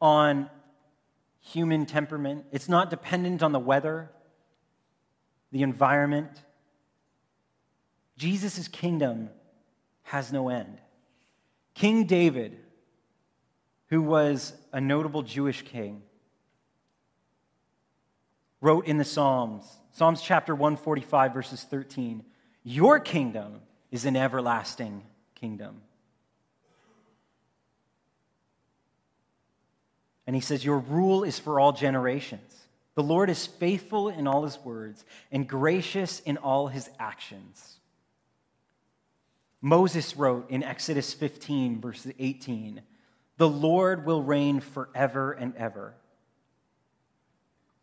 [0.01, 0.49] on
[1.43, 4.11] human temperament, it's not dependent on the weather,
[5.51, 6.31] the environment.
[8.17, 9.29] Jesus' kingdom
[10.05, 10.79] has no end.
[11.75, 12.59] King David,
[13.89, 16.03] who was a notable Jewish king,
[18.61, 22.25] wrote in the Psalms, Psalms chapter 145, verses 13,
[22.63, 25.03] Your kingdom is an everlasting
[25.35, 25.83] kingdom.
[30.27, 32.53] And he says, Your rule is for all generations.
[32.95, 37.79] The Lord is faithful in all his words and gracious in all his actions.
[39.61, 42.83] Moses wrote in Exodus 15, verses 18,
[43.39, 45.95] The Lord will reign forever and ever.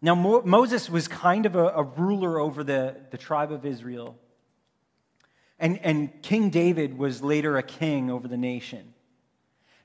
[0.01, 4.17] Now, Mo- Moses was kind of a, a ruler over the, the tribe of Israel.
[5.57, 8.93] And, and King David was later a king over the nation.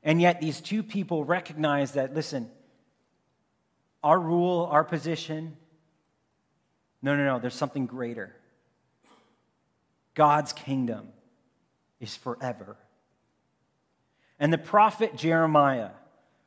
[0.04, 2.50] And yet, these two people recognize that, listen,
[4.02, 5.56] our rule, our position,
[7.00, 8.36] no, no, no, there's something greater.
[10.14, 11.08] God's kingdom
[12.00, 12.76] is forever.
[14.38, 15.90] And the prophet Jeremiah,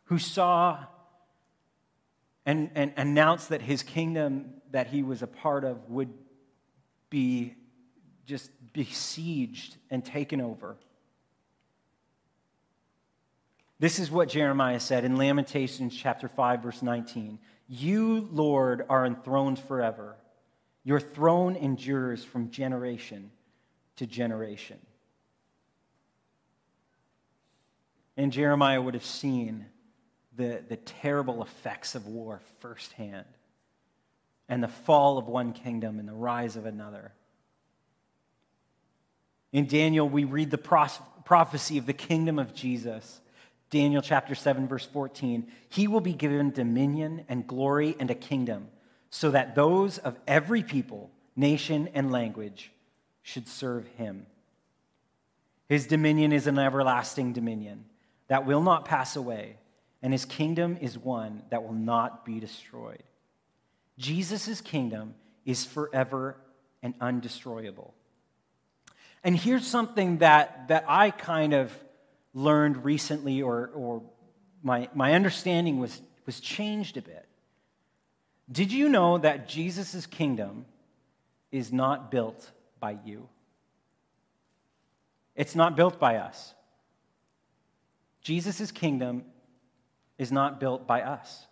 [0.06, 0.86] who saw
[2.46, 6.14] and, and announced that his kingdom that he was a part of would
[7.10, 7.56] be
[8.26, 10.78] just besieged and taken over.
[13.80, 17.40] This is what Jeremiah said in Lamentations chapter 5 verse 19.
[17.68, 20.16] You, Lord, are enthroned forever.
[20.84, 23.30] Your throne endures from generation
[23.98, 24.80] to generation.
[28.16, 29.66] And Jeremiah would have seen
[30.36, 33.26] the, the terrible effects of war firsthand
[34.50, 37.12] and the fall of one kingdom and the rise of another.
[39.52, 43.22] In Daniel, we read the prophecy of the kingdom of Jesus.
[43.70, 45.48] Daniel chapter 7, verse 14.
[45.70, 48.68] He will be given dominion and glory and a kingdom,
[49.10, 52.72] so that those of every people, nation, and language
[53.24, 54.26] should serve him.
[55.68, 57.86] His dominion is an everlasting dominion
[58.28, 59.58] that will not pass away
[60.02, 63.04] and his kingdom is one that will not be destroyed.
[63.98, 66.38] Jesus' kingdom is forever
[66.84, 67.92] and undestroyable.
[69.24, 71.74] And here's something that, that I kind of
[72.38, 74.04] learned recently, or, or
[74.62, 77.26] my, my understanding was, was changed a bit.
[78.52, 80.66] Did you know that Jesus' kingdom
[81.52, 83.28] is not built by you?
[85.36, 86.54] It's not built by us.
[88.22, 89.26] Jesus' kingdom
[90.20, 91.48] is not built by us.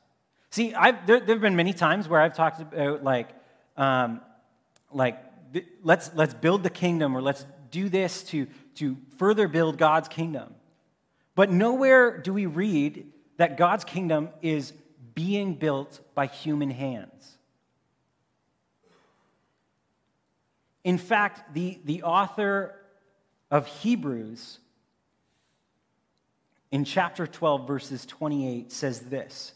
[0.52, 3.30] See, I've, there, have been many times where I've talked about like,
[3.76, 4.22] um,
[4.92, 5.18] like
[5.84, 8.46] let's, let's build the kingdom or let's do this to,
[8.76, 10.54] to further build God's kingdom.
[11.36, 14.74] But nowhere do we read that God's kingdom is
[15.14, 17.38] being built by human hands.
[20.84, 22.76] In fact, the, the author
[23.52, 24.60] of Hebrews
[26.72, 29.54] in chapter 12, verses 28, says this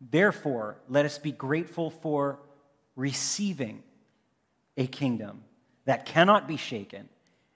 [0.00, 2.40] Therefore, let us be grateful for
[2.96, 3.82] receiving
[4.76, 5.44] a kingdom
[5.84, 7.08] that cannot be shaken,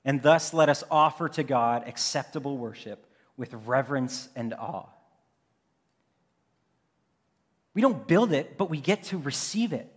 [0.08, 3.04] and thus let us offer to God acceptable worship
[3.36, 4.86] with reverence and awe.
[7.74, 9.92] We don't build it, but we get to receive it.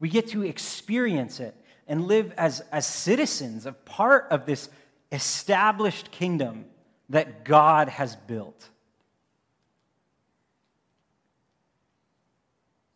[0.00, 1.54] We get to experience it
[1.86, 4.70] and live as, as citizens, of part of this
[5.12, 6.64] established kingdom
[7.10, 8.70] that God has built.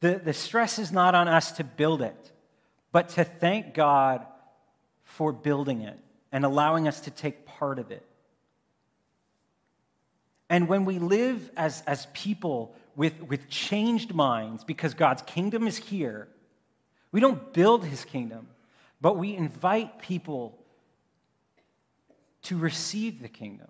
[0.01, 2.33] The, the stress is not on us to build it,
[2.91, 4.25] but to thank God
[5.05, 5.99] for building it
[6.33, 8.05] and allowing us to take part of it.
[10.51, 15.77] And when we live as, as people with, with changed minds, because God's kingdom is
[15.77, 16.29] here,
[17.13, 18.49] we don't build his kingdom,
[19.01, 20.59] but we invite people
[22.43, 23.69] to receive the kingdom,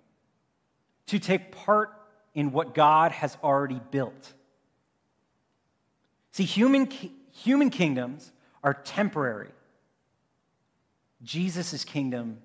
[1.07, 1.91] to take part
[2.33, 4.33] in what God has already built.
[6.31, 6.89] See, human,
[7.31, 8.31] human kingdoms
[8.63, 9.49] are temporary.
[11.23, 12.37] Jesus' kingdom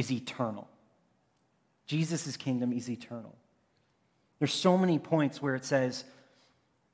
[0.00, 0.68] is eternal.
[1.86, 3.36] Jesus' kingdom is eternal.
[4.38, 6.04] There's so many points where it says,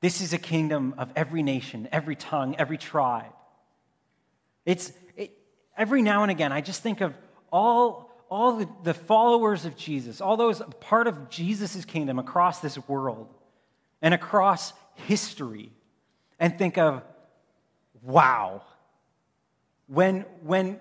[0.01, 3.33] this is a kingdom of every nation, every tongue, every tribe.
[4.65, 5.31] It's it,
[5.75, 7.15] every now and again, I just think of
[7.51, 12.77] all all the, the followers of Jesus, all those part of Jesus' kingdom across this
[12.87, 13.33] world
[14.01, 15.71] and across history,
[16.39, 17.01] and think of,
[18.03, 18.61] wow,
[19.87, 20.79] when, when,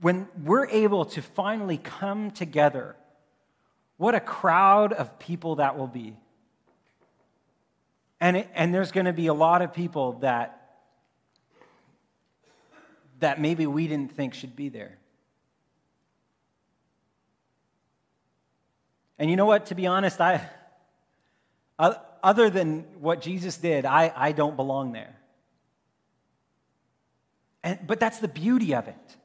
[0.00, 2.96] when we're able to finally come together,
[3.96, 6.16] what a crowd of people that will be.
[8.20, 10.80] And, it, and there's going to be a lot of people that,
[13.20, 14.98] that maybe we didn't think should be there.
[19.18, 19.66] And you know what?
[19.66, 20.48] To be honest, I,
[21.78, 25.16] other than what Jesus did, I, I don't belong there.
[27.64, 29.17] And, but that's the beauty of it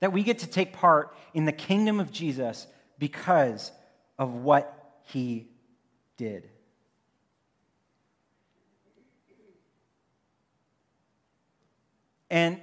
[0.00, 2.66] that we get to take part in the kingdom of Jesus
[2.98, 3.70] because
[4.18, 5.48] of what he
[6.16, 6.48] did.
[12.30, 12.60] And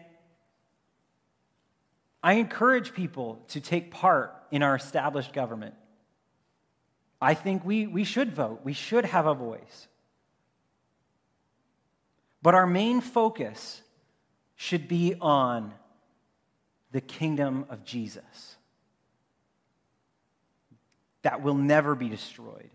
[2.23, 5.75] I encourage people to take part in our established government.
[7.21, 9.87] I think we, we should vote, we should have a voice.
[12.41, 13.81] But our main focus
[14.55, 15.73] should be on
[16.91, 18.55] the kingdom of Jesus
[21.23, 22.69] that will never be destroyed.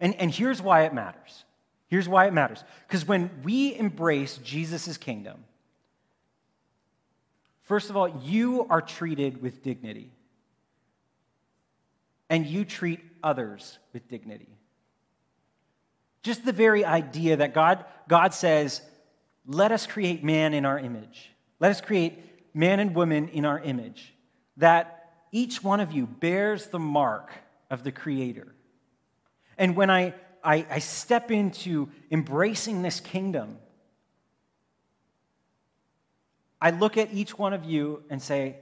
[0.00, 1.44] And, and here's why it matters.
[1.88, 2.62] Here's why it matters.
[2.86, 5.44] Because when we embrace Jesus' kingdom,
[7.62, 10.10] first of all, you are treated with dignity.
[12.28, 14.48] And you treat others with dignity.
[16.22, 18.82] Just the very idea that God, God says,
[19.46, 21.30] let us create man in our image.
[21.60, 22.20] Let us create
[22.56, 24.14] man and woman in our image.
[24.56, 27.30] That each one of you bears the mark
[27.70, 28.48] of the Creator.
[29.58, 33.58] And when I, I, I step into embracing this kingdom,
[36.60, 38.56] I look at each one of you and say,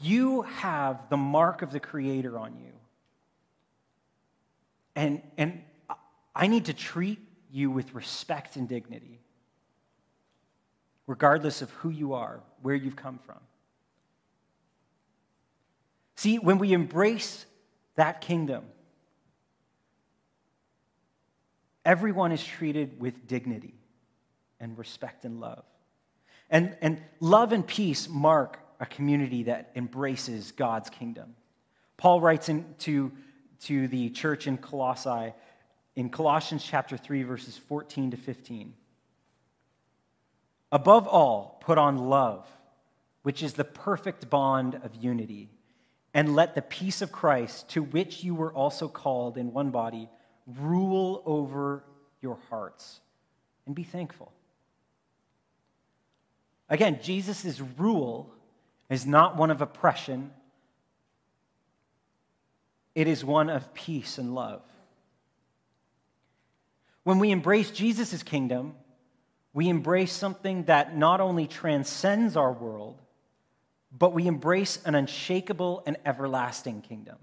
[0.00, 2.72] You have the mark of the Creator on you.
[4.96, 5.62] And, and
[6.34, 7.20] I need to treat
[7.52, 9.20] you with respect and dignity,
[11.06, 13.38] regardless of who you are, where you've come from.
[16.16, 17.44] See, when we embrace
[17.96, 18.64] that kingdom,
[21.84, 23.74] everyone is treated with dignity
[24.58, 25.64] and respect and love.
[26.50, 31.34] And, and love and peace mark a community that embraces God's kingdom.
[31.96, 33.12] Paul writes into
[33.62, 35.32] to the church in Colossae
[35.96, 38.74] in Colossians chapter 3, verses 14 to 15.
[40.72, 42.46] Above all, put on love,
[43.22, 45.50] which is the perfect bond of unity,
[46.12, 50.08] and let the peace of Christ, to which you were also called in one body,
[50.46, 51.84] rule over
[52.22, 53.00] your hearts,
[53.66, 54.32] and be thankful.
[56.68, 58.32] Again, Jesus' rule
[58.88, 60.32] is not one of oppression,
[62.94, 64.62] it is one of peace and love.
[67.04, 68.74] When we embrace Jesus' kingdom,
[69.56, 73.00] we embrace something that not only transcends our world,
[73.90, 77.16] but we embrace an unshakable and everlasting kingdom.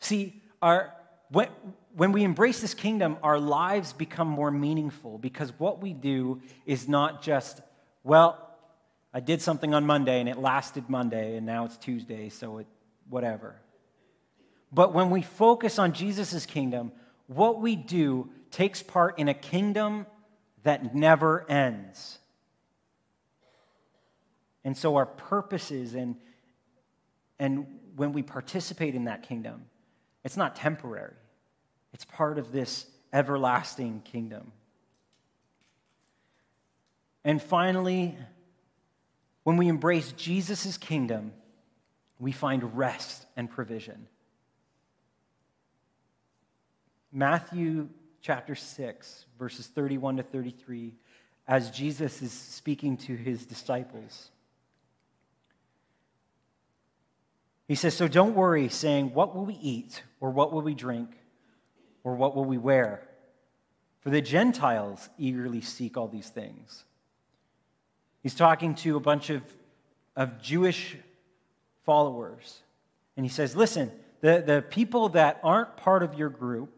[0.00, 0.92] See, our,
[1.30, 1.50] when,
[1.94, 6.88] when we embrace this kingdom, our lives become more meaningful because what we do is
[6.88, 7.60] not just,
[8.02, 8.50] well,
[9.14, 12.66] I did something on Monday and it lasted Monday and now it's Tuesday, so it,
[13.08, 13.54] whatever.
[14.72, 16.90] But when we focus on Jesus' kingdom,
[17.28, 20.04] what we do takes part in a kingdom
[20.68, 22.18] that never ends.
[24.64, 26.16] And so our purposes and,
[27.38, 27.66] and
[27.96, 29.64] when we participate in that kingdom,
[30.24, 31.14] it's not temporary.
[31.94, 34.52] It's part of this everlasting kingdom.
[37.24, 38.14] And finally,
[39.44, 41.32] when we embrace Jesus' kingdom,
[42.18, 44.06] we find rest and provision.
[47.10, 47.88] Matthew
[48.20, 50.94] chapter 6, verses 31 to 33,
[51.46, 54.30] as Jesus is speaking to his disciples.
[57.66, 61.10] He says, So don't worry, saying, What will we eat, or what will we drink,
[62.02, 63.02] or what will we wear?
[64.00, 66.84] For the Gentiles eagerly seek all these things.
[68.22, 69.42] He's talking to a bunch of,
[70.16, 70.96] of Jewish
[71.84, 72.60] followers.
[73.16, 76.70] And he says, Listen, the, the people that aren't part of your group,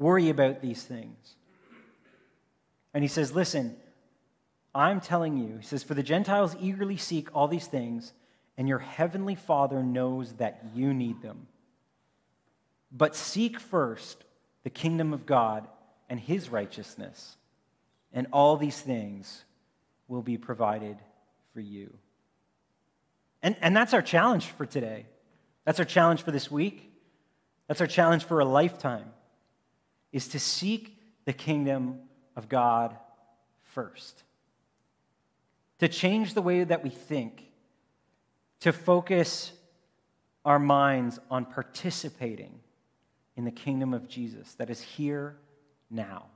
[0.00, 1.36] worry about these things.
[2.92, 3.76] And he says, Listen,
[4.74, 8.12] I'm telling you, he says, for the Gentiles eagerly seek all these things,
[8.56, 11.48] and your heavenly Father knows that you need them.
[12.92, 14.24] But seek first
[14.62, 15.66] the kingdom of God
[16.08, 17.36] and his righteousness,
[18.12, 19.44] and all these things
[20.08, 20.96] will be provided
[21.52, 21.92] for you.
[23.42, 25.06] And, and that's our challenge for today.
[25.64, 26.92] That's our challenge for this week.
[27.66, 29.06] That's our challenge for a lifetime
[30.12, 32.00] is to seek the kingdom
[32.36, 32.96] of God
[33.62, 34.22] first.
[35.78, 37.44] To change the way that we think,
[38.60, 39.52] to focus
[40.44, 42.60] our minds on participating
[43.36, 45.36] in the kingdom of Jesus that is here
[45.90, 46.26] now.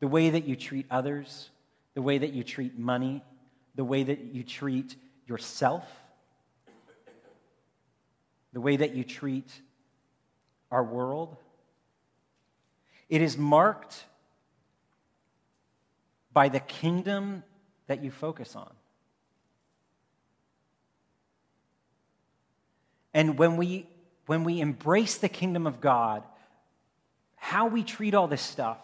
[0.00, 1.50] The way that you treat others,
[1.94, 3.22] the way that you treat money,
[3.74, 4.96] the way that you treat
[5.26, 5.84] yourself,
[8.52, 9.50] the way that you treat
[10.70, 11.36] our world.
[13.08, 14.04] It is marked
[16.32, 17.42] by the kingdom
[17.86, 18.70] that you focus on.
[23.14, 23.86] And when we,
[24.26, 26.22] when we embrace the kingdom of God,
[27.36, 28.76] how we treat all this stuff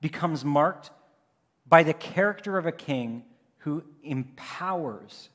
[0.00, 0.90] becomes marked
[1.66, 3.24] by the character of a king
[3.58, 5.30] who empowers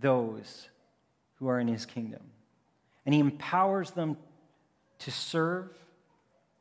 [0.00, 0.68] those
[1.36, 2.22] who are in his kingdom.
[3.08, 4.18] And he empowers them
[4.98, 5.70] to serve,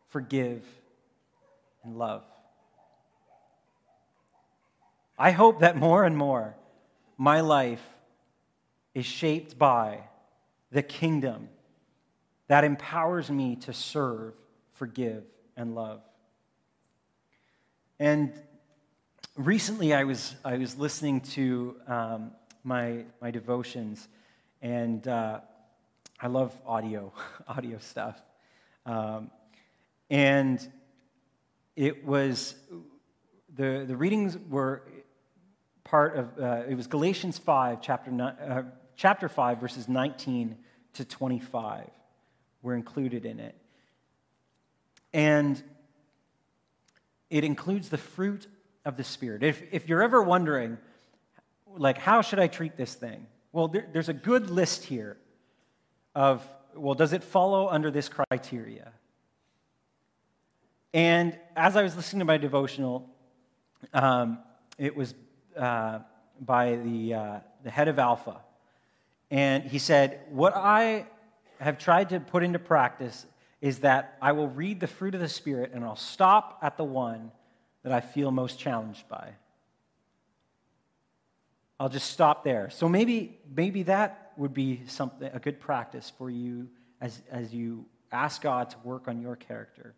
[0.08, 0.64] forgive,
[1.84, 2.24] and love.
[5.20, 6.56] I hope that more and more
[7.18, 7.86] my life
[8.94, 10.00] is shaped by
[10.72, 11.50] the kingdom
[12.48, 14.34] that empowers me to serve,
[14.76, 15.26] forgive,
[15.58, 16.00] and love.
[18.00, 18.32] And
[19.36, 22.32] recently I was, I was listening to um,
[22.64, 24.08] my, my devotions,
[24.62, 25.42] and uh,
[26.20, 27.14] I love audio,
[27.48, 28.20] audio stuff.
[28.88, 29.30] Um,
[30.10, 30.66] and
[31.76, 32.56] it was,
[33.56, 34.82] the, the readings were
[35.84, 38.64] part of, uh, it was Galatians 5, chapter, uh,
[38.96, 40.58] chapter 5, verses 19
[40.94, 41.88] to 25
[42.64, 43.56] were included in it.
[45.14, 45.62] And
[47.30, 48.48] it includes the fruit
[48.86, 49.44] of the Spirit.
[49.44, 50.80] If, if you're ever wondering,
[51.76, 53.28] like, how should I treat this thing?
[53.52, 55.18] Well, there, there's a good list here
[56.18, 56.44] of,
[56.76, 58.92] well, does it follow under this criteria?
[60.92, 63.08] And as I was listening to my devotional,
[63.94, 64.40] um,
[64.80, 65.14] it was
[65.56, 66.00] uh,
[66.42, 68.42] by the, uh, the head of Alpha.
[69.30, 71.06] And he said, What I
[71.60, 73.28] have tried to put into practice
[73.62, 76.84] is that I will read the fruit of the Spirit and I'll stop at the
[76.84, 77.32] one
[77.84, 79.34] that I feel most challenged by.
[81.80, 82.70] I'll just stop there.
[82.72, 86.70] So maybe, maybe that would be something, a good practice for you
[87.02, 89.94] as, as you ask God to work on your character.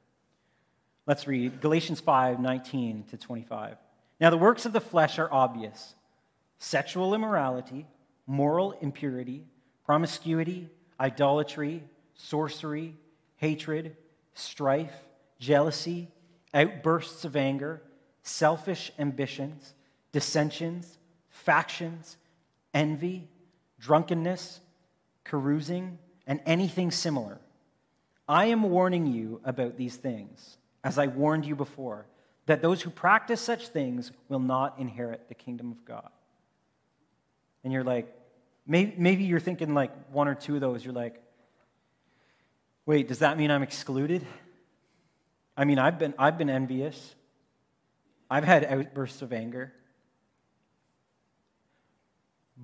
[1.06, 3.78] Let's read Galatians 5 19 to 25.
[4.20, 5.96] Now, the works of the flesh are obvious
[6.60, 7.88] sexual immorality,
[8.28, 9.46] moral impurity,
[9.86, 10.70] promiscuity,
[11.00, 12.96] idolatry, sorcery,
[13.38, 13.96] hatred,
[14.34, 14.94] strife,
[15.40, 16.10] jealousy,
[16.54, 17.82] outbursts of anger,
[18.22, 19.74] selfish ambitions,
[20.12, 20.99] dissensions,
[21.40, 22.18] factions,
[22.74, 23.28] envy,
[23.80, 24.60] drunkenness,
[25.24, 27.40] carousing, and anything similar.
[28.28, 32.06] I am warning you about these things, as I warned you before,
[32.46, 36.10] that those who practice such things will not inherit the kingdom of God.
[37.64, 38.14] And you're like,
[38.66, 41.22] maybe, you're thinking like one or two of those, you're like,
[42.86, 44.26] wait, does that mean I'm excluded?
[45.58, 47.16] I mean, I've been, I've been envious.
[48.30, 49.74] I've had outbursts of anger.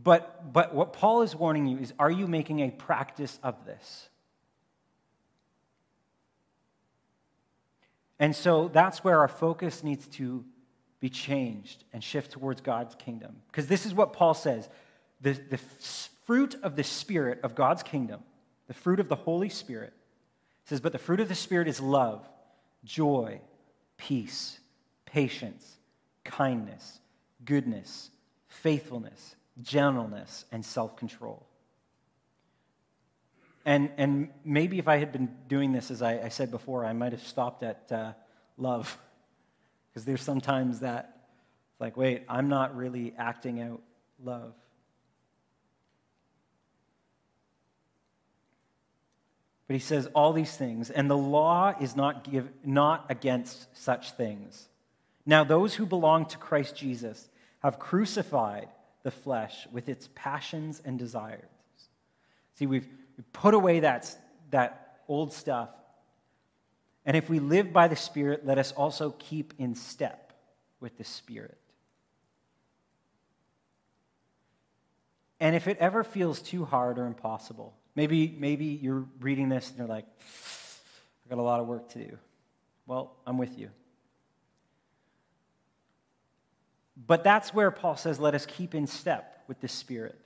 [0.04, 4.10] But, but what Paul is warning you is are you making a practice of this?
[8.20, 10.44] And so that's where our focus needs to
[11.00, 13.36] be changed and shift towards God's kingdom.
[13.48, 14.70] Because this is what Paul says
[15.22, 15.60] the, the
[16.26, 18.22] fruit of the Spirit of God's kingdom,
[18.68, 19.94] the fruit of the Holy Spirit,
[20.66, 22.28] says, But the fruit of the Spirit is love
[22.84, 23.42] joy,
[23.98, 24.60] peace,
[25.06, 25.78] patience,
[26.24, 27.00] kindness,
[27.44, 28.10] goodness,
[28.48, 31.46] faithfulness, gentleness, and self control.
[33.66, 36.94] And, and maybe if I had been doing this, as I, I said before, I
[36.94, 38.14] might have stopped at uh,
[38.58, 38.98] love.
[39.90, 41.20] Because there's sometimes that,
[41.72, 43.82] it's like, wait, I'm not really acting out
[44.22, 44.54] love.
[49.68, 54.12] But he says all these things, and the law is not, give, not against such
[54.12, 54.68] things.
[55.26, 57.30] Now, those who belong to Christ Jesus
[57.60, 58.68] have crucified
[59.06, 61.48] the flesh with its passions and desires.
[62.56, 62.90] See, we've
[63.32, 64.14] put away that,
[64.52, 65.70] that old stuff.
[67.06, 70.34] And if we live by the Spirit, let us also keep in step
[70.82, 71.58] with the Spirit.
[75.40, 79.78] And if it ever feels too hard or impossible, Maybe, maybe you're reading this and
[79.78, 82.18] you're like, I've got a lot of work to do.
[82.86, 83.70] Well, I'm with you.
[86.98, 90.20] But that's where Paul says, let us keep in step with the Spirit.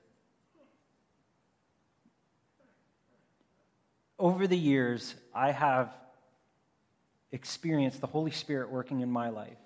[4.18, 5.94] Over the years, I have
[7.32, 9.58] experienced the Holy Spirit working in my life.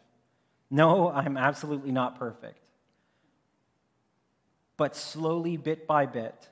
[0.69, 2.59] No, I'm absolutely not perfect.
[4.77, 6.47] But slowly, bit by bit,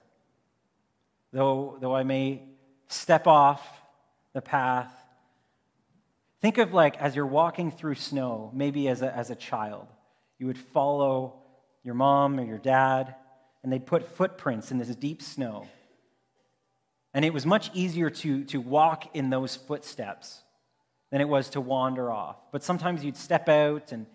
[1.32, 2.44] though, though I may
[2.88, 3.66] step off
[4.34, 4.92] the path.
[6.40, 9.88] Think of like as you're walking through snow, maybe as a, as a child,
[10.42, 11.36] you would follow
[11.84, 13.14] your mom or your dad,
[13.62, 15.68] and they'd put footprints in this deep snow.
[17.14, 20.42] And it was much easier to, to walk in those footsteps
[21.12, 22.38] than it was to wander off.
[22.52, 24.08] But sometimes you'd step out, and,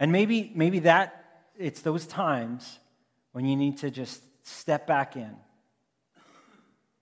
[0.00, 2.80] and maybe, maybe that, it's those times
[3.30, 5.30] when you need to just step back in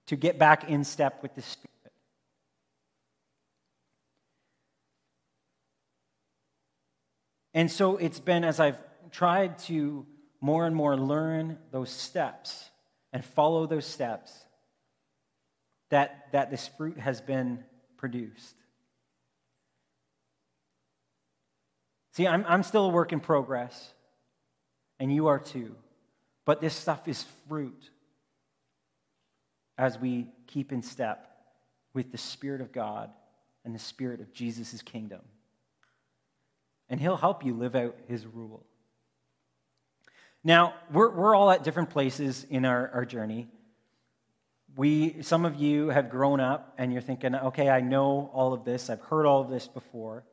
[0.09, 1.71] to get back in step with the Spirit.
[7.57, 8.77] And so it's been as I've
[9.11, 10.05] tried to
[10.43, 12.69] more and more learn those steps
[13.15, 14.31] and follow those steps
[15.89, 17.65] that, that this fruit has been
[17.97, 18.55] produced.
[22.13, 23.95] See, I'm, I'm still a work in progress,
[25.01, 25.77] and you are too.
[26.45, 27.91] But this stuff is fruit
[29.79, 31.27] as we keep in step
[31.95, 33.11] with the Spirit of God
[33.65, 35.23] and the Spirit of Jesus' kingdom.
[36.89, 38.65] And He'll help you live out His rule.
[40.45, 43.49] Now, we're, we're all at different places in our, our journey.
[44.77, 48.65] We, some of you have grown up and you're thinking, okay, I know all of
[48.65, 50.25] this, I've heard all of this before.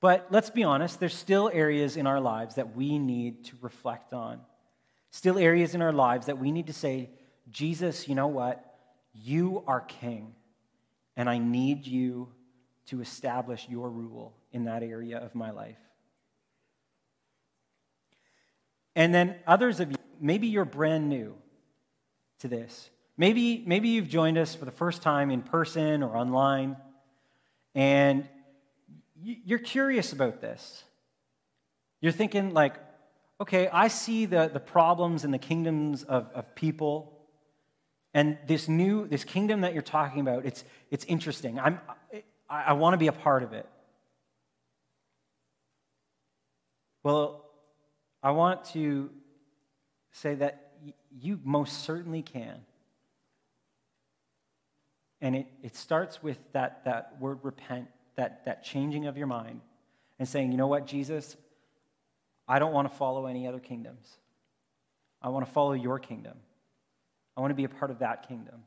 [0.00, 4.12] But let's be honest, there's still areas in our lives that we need to reflect
[4.12, 4.40] on.
[5.10, 7.08] Still areas in our lives that we need to say,
[7.50, 8.62] Jesus, you know what?
[9.14, 10.34] You are king,
[11.16, 12.28] and I need you
[12.88, 15.76] to establish your rule in that area of my life.
[18.96, 21.34] And then others of you, maybe you're brand new
[22.38, 22.88] to this.
[23.18, 26.78] Maybe, maybe you've joined us for the first time in person or online,
[27.74, 28.26] and
[29.22, 30.84] you're curious about this.
[32.00, 32.76] You're thinking, like,
[33.38, 37.12] okay, I see the, the problems in the kingdoms of, of people,
[38.14, 41.60] and this new, this kingdom that you're talking about, it's, it's interesting.
[41.60, 41.78] I'm,
[42.48, 43.68] I, I want to be a part of it.
[47.06, 47.44] Well,
[48.20, 49.10] I want to
[50.10, 50.72] say that
[51.20, 52.62] you most certainly can.
[55.20, 57.86] And it, it starts with that, that word repent,
[58.16, 59.60] that, that changing of your mind,
[60.18, 61.36] and saying, you know what, Jesus,
[62.48, 64.04] I don't want to follow any other kingdoms.
[65.22, 66.36] I want to follow your kingdom.
[67.36, 68.64] I want to be a part of that kingdom.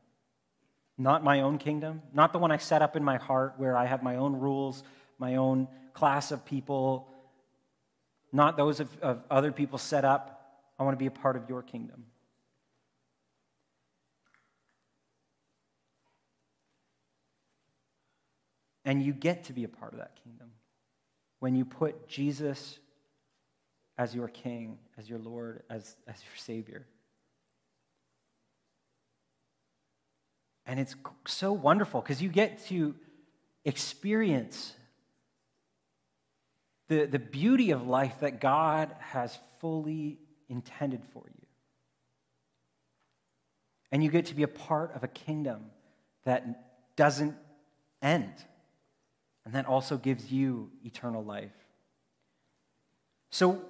[0.97, 3.85] Not my own kingdom, not the one I set up in my heart where I
[3.85, 4.81] have my own rules,
[5.17, 7.09] my own class of people,
[8.31, 10.61] not those of, of other people set up.
[10.77, 12.05] I want to be a part of your kingdom.
[18.85, 20.51] And you get to be a part of that kingdom
[21.39, 22.79] when you put Jesus
[23.97, 26.87] as your king, as your Lord, as, as your Savior.
[30.65, 30.95] And it's
[31.27, 32.95] so wonderful because you get to
[33.65, 34.73] experience
[36.89, 40.17] the, the beauty of life that God has fully
[40.49, 41.45] intended for you.
[43.91, 45.67] And you get to be a part of a kingdom
[46.25, 47.35] that doesn't
[48.01, 48.33] end,
[49.45, 51.53] and that also gives you eternal life.
[53.29, 53.61] So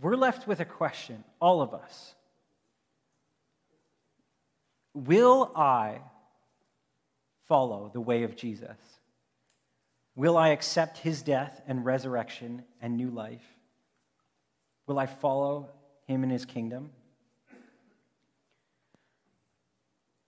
[0.00, 2.14] we're left with a question, all of us.
[4.94, 5.98] Will I
[7.48, 8.76] follow the way of Jesus?
[10.18, 13.44] Will I accept his death and resurrection and new life?
[14.88, 15.68] Will I follow
[16.08, 16.90] him in his kingdom?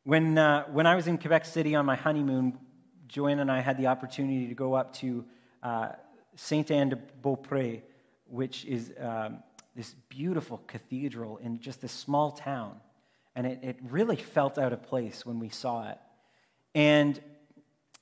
[0.05, 2.57] When, uh, when I was in Quebec City on my honeymoon,
[3.09, 5.25] Joanne and I had the opportunity to go up to
[5.61, 5.89] uh,
[6.37, 7.83] Saint Anne de Beaupré,
[8.29, 9.43] which is um,
[9.75, 12.77] this beautiful cathedral in just this small town.
[13.35, 15.99] And it, it really felt out of place when we saw it.
[16.77, 17.21] And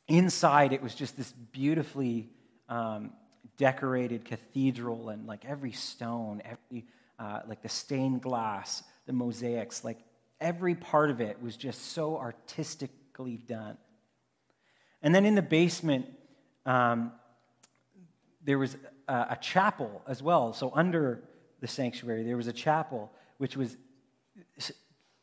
[0.09, 2.29] inside it was just this beautifully
[2.69, 3.13] um,
[3.57, 6.87] decorated cathedral and like every stone every
[7.19, 9.99] uh, like the stained glass the mosaics like
[10.41, 13.77] every part of it was just so artistically done.
[15.03, 16.07] And then in the basement
[16.67, 17.13] um,
[18.45, 18.77] there was
[19.09, 20.53] a, a chapel as well.
[20.53, 21.25] So under
[21.61, 23.77] the sanctuary there was a chapel which was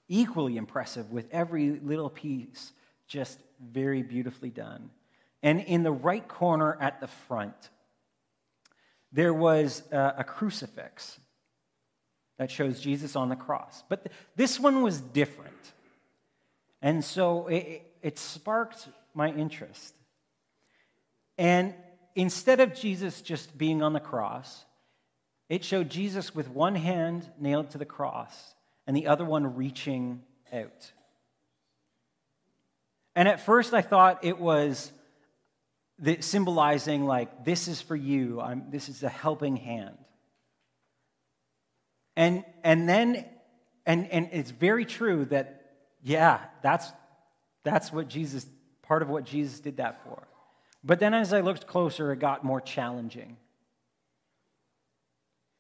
[0.07, 2.71] equally impressive with every little piece
[3.07, 4.89] just very beautifully done.
[5.43, 7.69] And in the right corner at the front,
[9.11, 11.19] there was a, a crucifix
[12.37, 13.83] that shows Jesus on the cross.
[13.87, 15.53] But th- this one was different.
[16.81, 19.93] And so it, it sparked my interest.
[21.37, 21.73] And
[22.15, 24.65] instead of Jesus just being on the cross,
[25.47, 28.55] it showed Jesus with one hand nailed to the cross
[28.87, 30.91] and the other one reaching out.
[33.15, 34.91] And at first I thought it was
[36.19, 39.97] symbolizing, like, this is for you, I'm, this is a helping hand.
[42.17, 43.25] And, and then,
[43.85, 45.61] and, and it's very true that,
[46.03, 46.87] yeah, that's,
[47.63, 48.45] that's what Jesus,
[48.83, 50.27] part of what Jesus did that for.
[50.83, 53.37] But then as I looked closer, it got more challenging.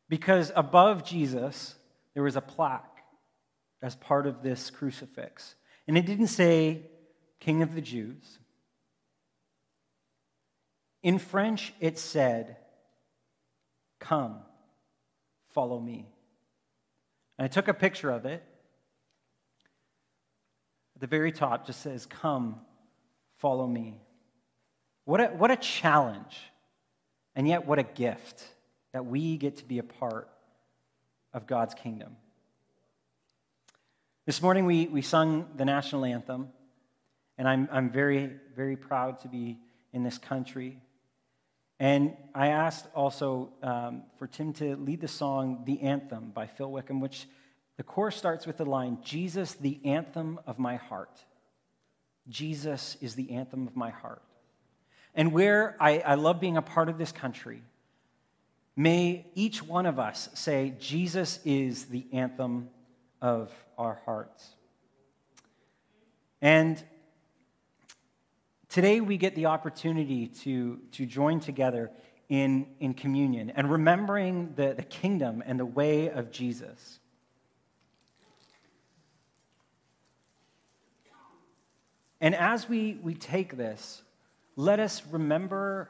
[0.07, 1.75] Because above Jesus,
[2.13, 3.03] there was a plaque
[3.81, 5.55] as part of this crucifix.
[5.87, 6.83] And it didn't say
[7.39, 8.39] King of the Jews.
[11.03, 12.57] In French, it said,
[13.99, 14.37] Come,
[15.53, 16.07] follow me.
[17.37, 18.43] And I took a picture of it.
[20.95, 22.61] At the very top just says, Come,
[23.37, 23.99] follow me.
[25.05, 26.37] What a, what a challenge,
[27.35, 28.43] and yet what a gift
[28.93, 30.29] that we get to be a part
[31.33, 32.15] of God's kingdom.
[34.25, 36.49] This morning we, we sung the national anthem,
[37.37, 39.59] and I'm, I'm very, very proud to be
[39.93, 40.81] in this country.
[41.79, 46.71] And I asked also um, for Tim to lead the song The Anthem by Phil
[46.71, 47.27] Wickham, which
[47.77, 51.19] the chorus starts with the line Jesus, the anthem of my heart.
[52.29, 54.21] Jesus is the anthem of my heart.
[55.13, 57.61] And where I, I love being a part of this country,
[58.75, 62.69] may each one of us say, Jesus is the anthem
[63.21, 64.49] of our hearts.
[66.41, 66.81] And
[68.75, 71.89] today we get the opportunity to, to join together
[72.27, 76.99] in, in communion and remembering the, the kingdom and the way of Jesus.
[82.19, 84.01] And as we, we take this,
[84.57, 85.89] let us remember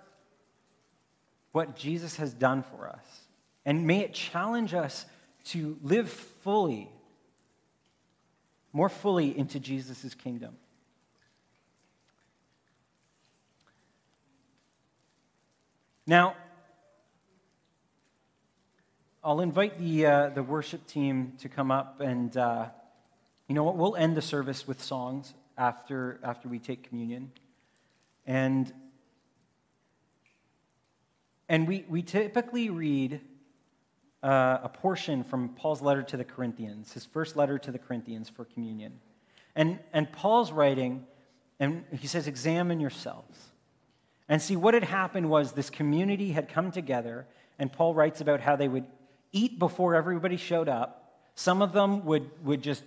[1.53, 3.05] what Jesus has done for us.
[3.65, 5.07] And may it challenge us
[5.45, 6.07] to live
[6.43, 6.91] fully,
[8.73, 10.55] more fully into Jesus' kingdom.
[16.07, 16.35] Now,
[19.23, 22.67] I'll invite the, uh, the worship team to come up, and uh,
[23.47, 23.75] you know what?
[23.75, 27.31] We'll end the service with songs after, after we take communion.
[28.27, 28.71] And,
[31.49, 33.19] and we, we typically read
[34.21, 38.29] uh, a portion from Paul's letter to the Corinthians, his first letter to the Corinthians
[38.29, 38.99] for communion.
[39.55, 41.07] And, and Paul's writing,
[41.59, 43.39] and he says, Examine yourselves.
[44.27, 47.27] And see, what had happened was this community had come together,
[47.59, 48.85] and Paul writes about how they would
[49.31, 51.19] eat before everybody showed up.
[51.35, 52.83] Some of them would, would just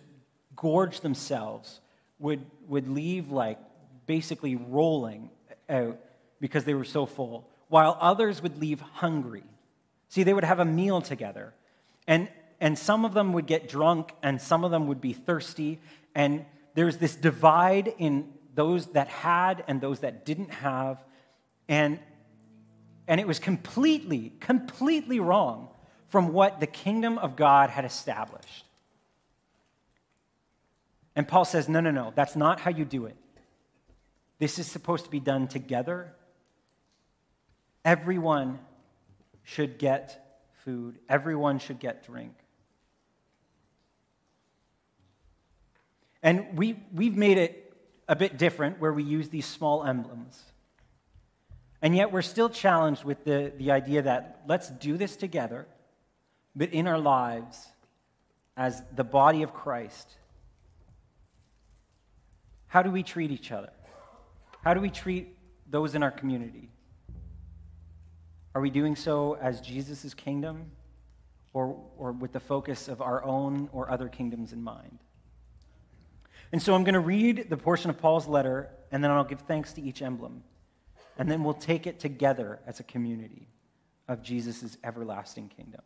[0.57, 1.81] gorge themselves
[2.19, 3.59] would, would leave like
[4.07, 5.31] basically rolling
[5.69, 5.99] out
[6.41, 9.45] because they were so full, while others would leave hungry.
[10.09, 11.53] See, they would have a meal together.
[12.07, 12.29] And,
[12.61, 15.79] and some of them would get drunk, and some of them would be thirsty.
[16.15, 20.99] And there's this divide in those that had and those that didn't have.
[21.69, 21.99] And,
[23.07, 25.69] and it was completely, completely wrong
[26.09, 28.65] from what the kingdom of God had established.
[31.15, 33.17] And Paul says, no, no, no, that's not how you do it.
[34.39, 36.15] This is supposed to be done together.
[37.85, 38.61] Everyone
[39.43, 42.35] should get food, everyone should get drink.
[46.23, 47.73] And we, we've made it
[48.09, 50.43] a bit different where we use these small emblems.
[51.81, 55.67] And yet we're still challenged with the, the idea that let's do this together,
[56.57, 57.67] but in our lives
[58.57, 60.19] as the body of Christ
[62.69, 63.73] how do we treat each other?
[64.63, 65.35] How do we treat
[65.69, 66.71] those in our community?
[68.55, 70.71] Are we doing so as Jesus' kingdom
[71.55, 74.99] or, or with the focus of our own or other kingdoms in mind?
[76.53, 79.41] And so I'm going to read the portion of Paul's letter, and then I'll give
[79.41, 80.43] thanks to each emblem.
[81.19, 83.49] And then we'll take it together as a community
[84.07, 85.83] of Jesus' everlasting kingdom.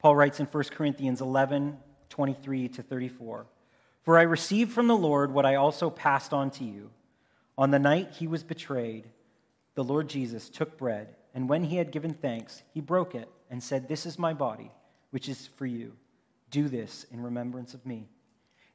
[0.00, 3.46] Paul writes in 1 Corinthians 11 23 to 34.
[4.02, 6.90] For I received from the Lord what I also passed on to you.
[7.56, 9.08] On the night he was betrayed,
[9.76, 13.62] the Lord Jesus took bread, and when he had given thanks, he broke it and
[13.62, 14.72] said, This is my body,
[15.10, 15.92] which is for you.
[16.50, 18.08] Do this in remembrance of me.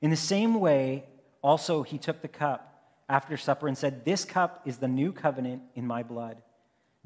[0.01, 1.03] In the same way,
[1.41, 2.74] also he took the cup
[3.07, 6.41] after supper and said, This cup is the new covenant in my blood.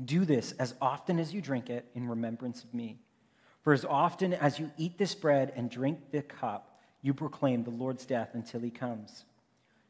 [0.04, 3.00] Do this as often as you drink it in remembrance of me.
[3.62, 7.70] For as often as you eat this bread and drink the cup, you proclaim the
[7.70, 9.26] Lord's death until he comes.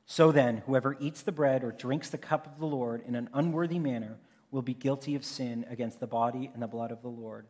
[0.06, 3.30] So then, whoever eats the bread or drinks the cup of the Lord in an
[3.34, 4.18] unworthy manner
[4.50, 7.46] will be guilty of sin against the body and the blood of the Lord.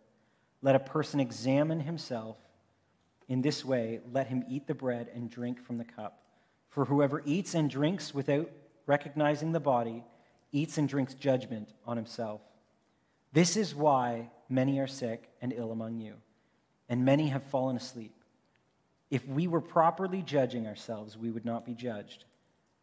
[0.62, 2.36] Let a person examine himself.
[3.30, 6.19] In this way, let him eat the bread and drink from the cup.
[6.70, 8.50] For whoever eats and drinks without
[8.86, 10.04] recognizing the body
[10.52, 12.42] eats and drinks judgment on himself.
[13.34, 16.16] This is why many are sick and ill among you,
[16.88, 18.16] and many have fallen asleep.
[19.12, 22.26] If we were properly judging ourselves, we would not be judged.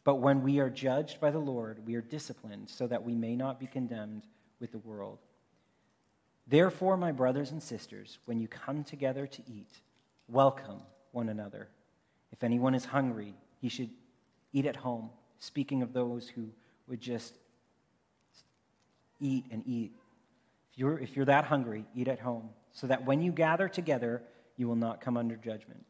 [0.04, 3.34] But when we are judged by the Lord, we are disciplined so that we may
[3.34, 4.22] not be condemned
[4.60, 5.18] with the world.
[6.46, 9.80] Therefore, my brothers and sisters, when you come together to eat,
[10.28, 10.80] welcome
[11.10, 11.68] one another.
[12.30, 13.34] If anyone is hungry,
[13.66, 13.90] he should
[14.52, 15.10] eat at home,
[15.40, 16.46] speaking of those who
[16.86, 17.34] would just
[19.18, 19.90] eat and eat.
[20.70, 24.22] If you're, if you're that hungry, eat at home, so that when you gather together,
[24.56, 25.84] you will not come under judgment.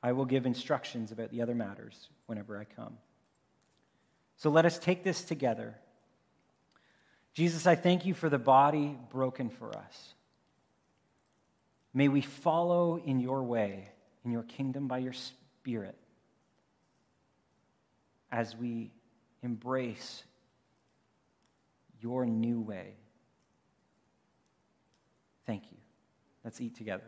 [0.00, 2.96] I will give instructions about the other matters whenever I come.
[4.36, 5.74] So let us take this together.
[7.34, 10.14] Jesus, I thank you for the body broken for us.
[11.92, 13.88] May we follow in your way,
[14.24, 15.98] in your kingdom by your Spirit,
[18.32, 18.90] as we
[19.42, 20.24] embrace
[22.00, 22.94] your new way.
[25.46, 25.76] Thank you.
[26.42, 27.04] Let's eat together.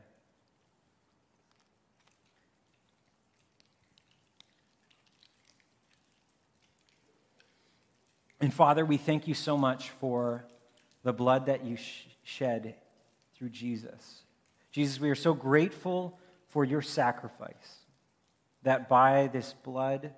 [8.40, 10.44] And Father, we thank you so much for
[11.02, 12.74] the blood that you sh- shed
[13.34, 14.22] through Jesus.
[14.70, 16.18] Jesus, we are so grateful
[16.48, 17.78] for your sacrifice
[18.62, 20.12] that by this blood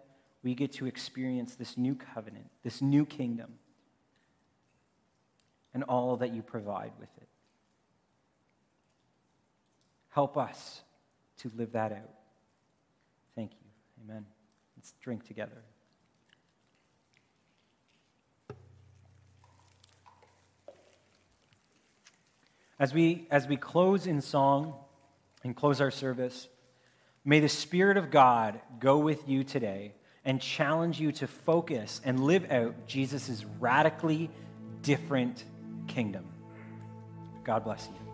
[0.47, 3.55] we get to experience this new covenant, this new kingdom,
[5.75, 7.27] and all that you provide with it.
[10.11, 10.83] Help us
[11.39, 12.13] to live that out.
[13.35, 14.05] Thank you.
[14.05, 14.25] Amen.
[14.77, 15.65] Let's drink together.
[22.79, 24.75] As we, as we close in song
[25.43, 26.47] and close our service,
[27.25, 29.93] may the Spirit of God go with you today
[30.27, 34.29] and challenge you to focus and live out Jesus' radically
[34.83, 35.45] different
[35.87, 36.27] kingdom.
[37.45, 38.06] God bless you.